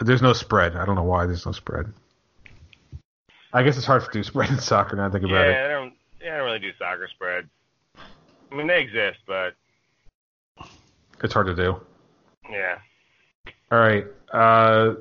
There's 0.00 0.22
no 0.22 0.32
spread. 0.32 0.76
I 0.76 0.84
don't 0.84 0.94
know 0.94 1.02
why 1.02 1.26
there's 1.26 1.46
no 1.46 1.52
spread. 1.52 1.92
I 3.52 3.62
guess 3.62 3.76
it's 3.76 3.86
hard 3.86 4.04
to 4.04 4.10
do 4.12 4.22
spread 4.24 4.50
in 4.50 4.58
soccer 4.58 4.96
now. 4.96 5.06
I 5.06 5.10
think 5.10 5.24
about 5.24 5.34
yeah, 5.46 5.50
it. 5.62 5.64
I 5.66 5.68
don't. 5.68 5.94
Yeah, 6.22 6.34
I 6.34 6.36
don't 6.38 6.46
really 6.46 6.58
do 6.58 6.70
soccer 6.78 7.08
spreads. 7.08 7.48
I 8.52 8.54
mean, 8.54 8.66
they 8.66 8.80
exist, 8.80 9.18
but 9.26 9.54
It's 11.22 11.32
hard 11.32 11.46
to 11.46 11.54
do. 11.54 11.80
yeah. 12.50 12.78
All 13.72 13.78
right. 13.78 14.04
Uh, 14.32 14.94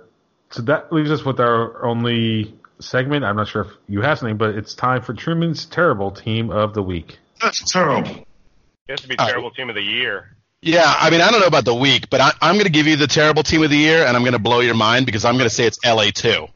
so 0.52 0.62
that 0.64 0.92
leaves 0.94 1.10
us 1.12 1.24
with 1.26 1.40
our 1.40 1.84
only 1.84 2.54
segment. 2.80 3.26
I'm 3.26 3.36
not 3.36 3.48
sure 3.48 3.64
if 3.64 3.72
you 3.88 4.02
have 4.02 4.20
something, 4.20 4.38
but 4.38 4.56
it's 4.56 4.74
time 4.76 5.02
for 5.02 5.14
Truman's 5.14 5.66
terrible 5.66 6.12
team 6.12 6.52
of 6.52 6.74
the 6.74 6.84
week. 6.84 7.18
That's 7.42 7.72
terrible. 7.72 8.10
It 8.10 8.26
has 8.92 9.02
to 9.02 9.08
be 9.08 9.18
Uh, 9.18 9.28
terrible 9.28 9.52
team 9.52 9.70
of 9.70 9.76
the 9.76 9.82
year. 9.84 10.36
Yeah, 10.62 10.94
I 11.00 11.10
mean, 11.10 11.22
I 11.22 11.32
don't 11.32 11.40
know 11.40 11.48
about 11.48 11.66
the 11.66 11.74
week, 11.76 12.10
but 12.10 12.20
I, 12.22 12.32
I'm 12.42 12.56
going 12.56 12.66
to 12.66 12.72
give 12.72 12.86
you 12.86 12.96
the 12.98 13.08
terrible 13.08 13.44
team 13.44 13.64
of 13.64 13.70
the 13.70 13.78
year, 13.78 14.06
and 14.06 14.16
I'm 14.16 14.24
going 14.24 14.34
to 14.34 14.40
blow 14.40 14.60
your 14.60 14.76
mind 14.76 15.06
because 15.06 15.24
I'm 15.26 15.36
going 15.36 15.50
to 15.50 15.54
say 15.56 15.66
it's 15.66 15.80
LA 15.86 16.12
too, 16.14 16.48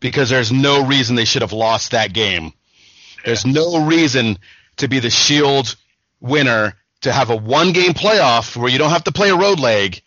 because 0.00 0.30
there's 0.30 0.50
no 0.50 0.86
reason 0.86 1.14
they 1.14 1.24
should 1.24 1.42
have 1.42 1.52
lost 1.52 1.92
that 1.92 2.12
game. 2.12 2.52
There's 3.24 3.46
no 3.46 3.86
reason 3.86 4.38
to 4.78 4.88
be 4.88 4.98
the 4.98 5.10
Shield 5.10 5.76
winner 6.20 6.74
to 7.02 7.12
have 7.12 7.30
a 7.30 7.36
one-game 7.36 7.92
playoff 7.92 8.56
where 8.56 8.70
you 8.70 8.78
don't 8.78 8.90
have 8.90 9.04
to 9.04 9.12
play 9.12 9.30
a 9.30 9.36
road 9.36 9.60
leg 9.60 10.00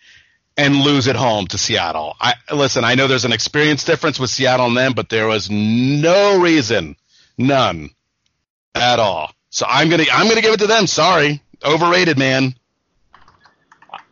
and 0.58 0.76
lose 0.76 1.08
at 1.08 1.16
home 1.16 1.48
to 1.48 1.58
Seattle. 1.58 2.16
I 2.20 2.34
listen. 2.54 2.84
I 2.84 2.96
know 2.96 3.08
there's 3.08 3.26
an 3.26 3.34
experience 3.34 3.84
difference 3.84 4.20
with 4.20 4.30
Seattle 4.30 4.68
and 4.68 4.78
them, 4.78 4.94
but 4.94 5.10
there 5.10 5.28
was 5.28 5.50
no 5.50 6.40
reason, 6.42 6.96
none, 7.38 7.90
at 8.76 9.00
all. 9.00 9.32
So 9.50 9.66
I'm 9.68 9.90
gonna 9.90 10.06
I'm 10.12 10.28
gonna 10.28 10.42
give 10.42 10.54
it 10.54 10.60
to 10.60 10.68
them. 10.68 10.88
Sorry, 10.88 11.42
overrated, 11.64 12.18
man. 12.18 12.56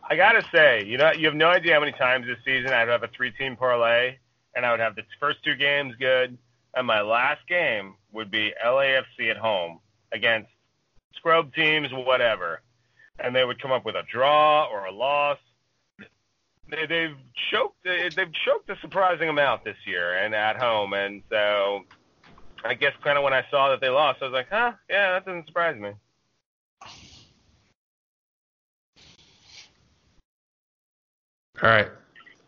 I 0.08 0.16
gotta 0.16 0.44
say, 0.52 0.84
you 0.84 0.98
know, 0.98 1.12
you 1.12 1.26
have 1.26 1.34
no 1.34 1.46
idea 1.46 1.74
how 1.74 1.80
many 1.80 1.92
times 1.92 2.26
this 2.26 2.38
season 2.44 2.72
I'd 2.72 2.88
have 2.88 3.02
a 3.02 3.08
three-team 3.08 3.56
parlay, 3.56 4.16
and 4.54 4.66
I 4.66 4.70
would 4.70 4.80
have 4.80 4.96
the 4.96 5.02
first 5.18 5.42
two 5.44 5.54
games 5.54 5.94
good, 5.98 6.36
and 6.74 6.86
my 6.86 7.00
last 7.00 7.46
game 7.48 7.94
would 8.12 8.30
be 8.30 8.52
LAFC 8.64 9.30
at 9.30 9.36
home 9.36 9.80
against 10.12 10.50
scrub 11.16 11.54
teams, 11.54 11.88
whatever, 11.92 12.60
and 13.18 13.34
they 13.34 13.44
would 13.44 13.60
come 13.60 13.72
up 13.72 13.84
with 13.84 13.94
a 13.94 14.02
draw 14.10 14.64
or 14.64 14.86
a 14.86 14.92
loss. 14.92 15.38
They, 16.70 16.86
they've 16.86 17.16
choked. 17.50 17.84
They, 17.84 18.08
they've 18.14 18.32
choked 18.44 18.70
a 18.70 18.76
surprising 18.80 19.28
amount 19.28 19.64
this 19.64 19.76
year, 19.86 20.16
and 20.18 20.34
at 20.34 20.56
home, 20.56 20.92
and 20.92 21.22
so 21.30 21.84
I 22.64 22.74
guess 22.74 22.92
kind 23.02 23.18
of 23.18 23.24
when 23.24 23.32
I 23.32 23.44
saw 23.50 23.70
that 23.70 23.80
they 23.80 23.88
lost, 23.88 24.22
I 24.22 24.26
was 24.26 24.32
like, 24.32 24.48
huh, 24.50 24.72
yeah, 24.88 25.12
that 25.12 25.26
doesn't 25.26 25.46
surprise 25.46 25.78
me. 25.78 25.92
All 31.62 31.70
right. 31.70 31.88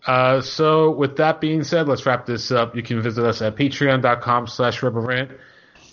Uh, 0.06 0.42
so 0.42 0.90
with 0.90 1.16
that 1.16 1.40
being 1.40 1.64
said, 1.64 1.88
let's 1.88 2.04
wrap 2.04 2.26
this 2.26 2.52
up. 2.52 2.76
You 2.76 2.82
can 2.82 3.00
visit 3.02 3.24
us 3.24 3.40
at 3.40 3.56
patreon.com 3.56 4.48
slash 4.48 4.80
redbullrant. 4.80 5.38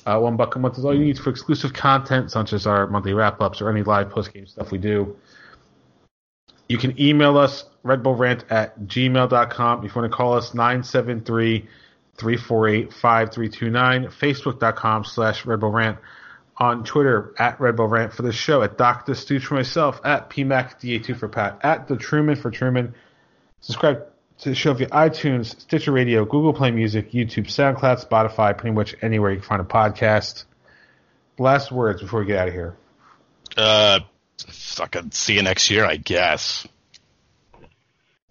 Uh, 0.06 0.20
one 0.20 0.36
buck 0.36 0.54
a 0.56 0.60
month 0.60 0.78
is 0.78 0.86
all 0.86 0.94
you 0.94 1.06
need 1.06 1.18
for 1.18 1.30
exclusive 1.30 1.72
content, 1.74 2.30
such 2.32 2.52
as 2.54 2.68
our 2.68 2.88
monthly 2.88 3.14
wrap-ups 3.14 3.62
or 3.62 3.70
any 3.70 3.84
live 3.84 4.10
post-game 4.10 4.48
stuff 4.48 4.72
we 4.72 4.80
do. 4.80 5.16
You 6.68 6.78
can 6.78 7.00
email 7.00 7.38
us, 7.38 7.64
redbullrant 7.86 8.44
at 8.50 8.78
gmail.com. 8.82 9.86
If 9.86 9.96
you 9.96 10.02
want 10.02 10.12
to 10.12 10.16
call 10.16 10.34
us, 10.34 10.52
973-348-5329. 10.52 11.68
Facebook.com 12.18 15.06
slash 15.06 15.44
redbullrant. 15.44 15.98
On 16.58 16.84
Twitter, 16.84 17.34
at 17.40 17.60
redbullrant 17.60 18.12
for 18.14 18.22
the 18.22 18.32
show, 18.32 18.62
at 18.62 18.78
Dr. 18.78 19.16
Stooge 19.16 19.46
for 19.46 19.56
myself, 19.56 20.00
at 20.04 20.30
PMACDA2 20.30 21.18
for 21.18 21.28
Pat, 21.28 21.58
at 21.64 21.88
The 21.88 21.98
Truman 21.98 22.36
for 22.36 22.52
Truman. 22.52 22.94
Subscribe 23.62 24.08
to 24.40 24.50
the 24.50 24.56
show 24.56 24.74
via 24.74 24.88
iTunes, 24.88 25.60
Stitcher 25.60 25.92
Radio, 25.92 26.26
Google 26.26 26.54
Play 26.54 26.72
Music, 26.72 27.12
YouTube, 27.12 27.46
SoundCloud, 27.46 28.06
Spotify, 28.06 28.58
pretty 28.58 28.74
much 28.74 28.96
anywhere 29.02 29.32
you 29.32 29.38
can 29.38 29.48
find 29.48 29.62
a 29.62 29.66
podcast. 29.66 30.46
Last 31.38 31.72
words 31.72 32.02
before 32.02 32.22
we 32.22 32.26
get 32.26 32.40
out 32.40 32.48
of 32.48 32.54
here. 32.54 32.76
Uh, 33.56 34.00
fucking 34.48 35.12
see 35.12 35.36
you 35.36 35.44
next 35.44 35.70
year, 35.70 35.86
I 35.86 35.98
guess. 35.98 36.68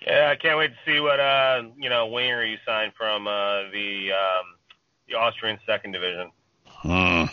Yeah, 0.06 0.30
I 0.32 0.36
can't 0.36 0.58
wait 0.58 0.68
to 0.70 0.90
see 0.90 0.98
what 0.98 1.20
uh 1.20 1.62
you 1.76 1.90
know 1.90 2.06
winger 2.06 2.44
you 2.44 2.56
signed 2.66 2.92
from 2.96 3.26
uh 3.26 3.70
the 3.70 4.08
um 4.12 4.46
the 5.08 5.14
Austrian 5.14 5.58
second 5.66 5.92
division. 5.92 6.30
Hmm. 6.66 7.24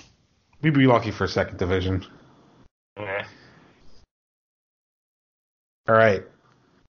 We'd 0.62 0.74
be 0.74 0.86
lucky 0.86 1.12
for 1.12 1.28
second 1.28 1.58
division. 1.60 2.06
Yeah. 3.00 3.26
All 5.88 5.96
right. 5.96 6.24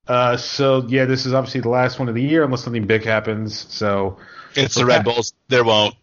Uh, 0.09 0.37
so 0.39 0.85
yeah, 0.89 1.05
this 1.05 1.27
is 1.27 1.35
obviously 1.35 1.61
the 1.61 1.69
last 1.69 1.99
one 1.99 2.09
of 2.09 2.15
the 2.15 2.23
year, 2.23 2.43
unless 2.43 2.65
something 2.65 2.87
big 2.87 3.05
happens. 3.05 3.67
So 3.73 4.17
It's 4.55 4.75
the 4.75 4.87
Red 4.87 5.05
Bulls. 5.05 5.35
There 5.49 5.63
won't. 5.65 5.95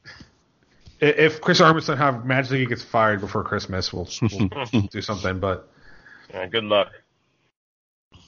if 1.01 1.41
Chris 1.41 1.59
Armas 1.59 1.85
somehow 1.85 2.21
magically 2.23 2.65
gets 2.67 2.83
fired 2.83 3.19
before 3.19 3.43
Christmas, 3.43 3.91
we'll, 3.91 4.07
we'll 4.21 4.81
do 4.91 5.01
something. 5.01 5.39
But 5.39 5.67
yeah, 6.29 6.45
good 6.47 6.63
luck. 6.65 6.89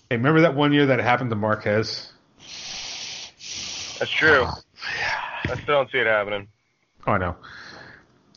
hey, 0.09 0.17
remember 0.17 0.41
that 0.41 0.55
one 0.55 0.73
year 0.73 0.87
that 0.87 0.99
happened 0.99 1.29
to 1.29 1.35
Marquez? 1.35 2.11
That's 3.99 4.11
true. 4.11 4.45
I 5.45 5.53
still 5.55 5.65
don't 5.65 5.91
see 5.91 5.99
it 5.99 6.07
happening. 6.07 6.47
Oh, 7.05 7.13
I 7.13 7.17
know. 7.19 7.35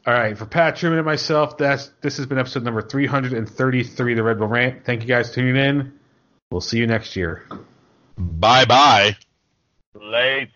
All 0.07 0.15
right, 0.15 0.37
for 0.37 0.47
Pat 0.47 0.77
Truman 0.77 0.99
and 0.99 1.07
myself, 1.07 1.59
that's 1.59 1.91
this 2.01 2.17
has 2.17 2.27
been 2.27 2.39
episode 2.39 2.65
number 2.65 2.81
333 2.83 4.13
of 4.13 4.17
the 4.17 4.23
Red 4.23 4.39
Bull 4.39 4.49
Rant. 4.49 4.85
Thank 4.85 5.03
you 5.03 5.09
guys 5.09 5.29
for 5.29 5.37
tuning 5.37 5.57
in. 5.57 6.00
We'll 6.51 6.61
see 6.61 6.79
you 6.79 6.87
next 6.87 7.15
year. 7.15 7.47
Bye 8.19 8.65
bye. 8.65 9.17
Late. 9.95 10.51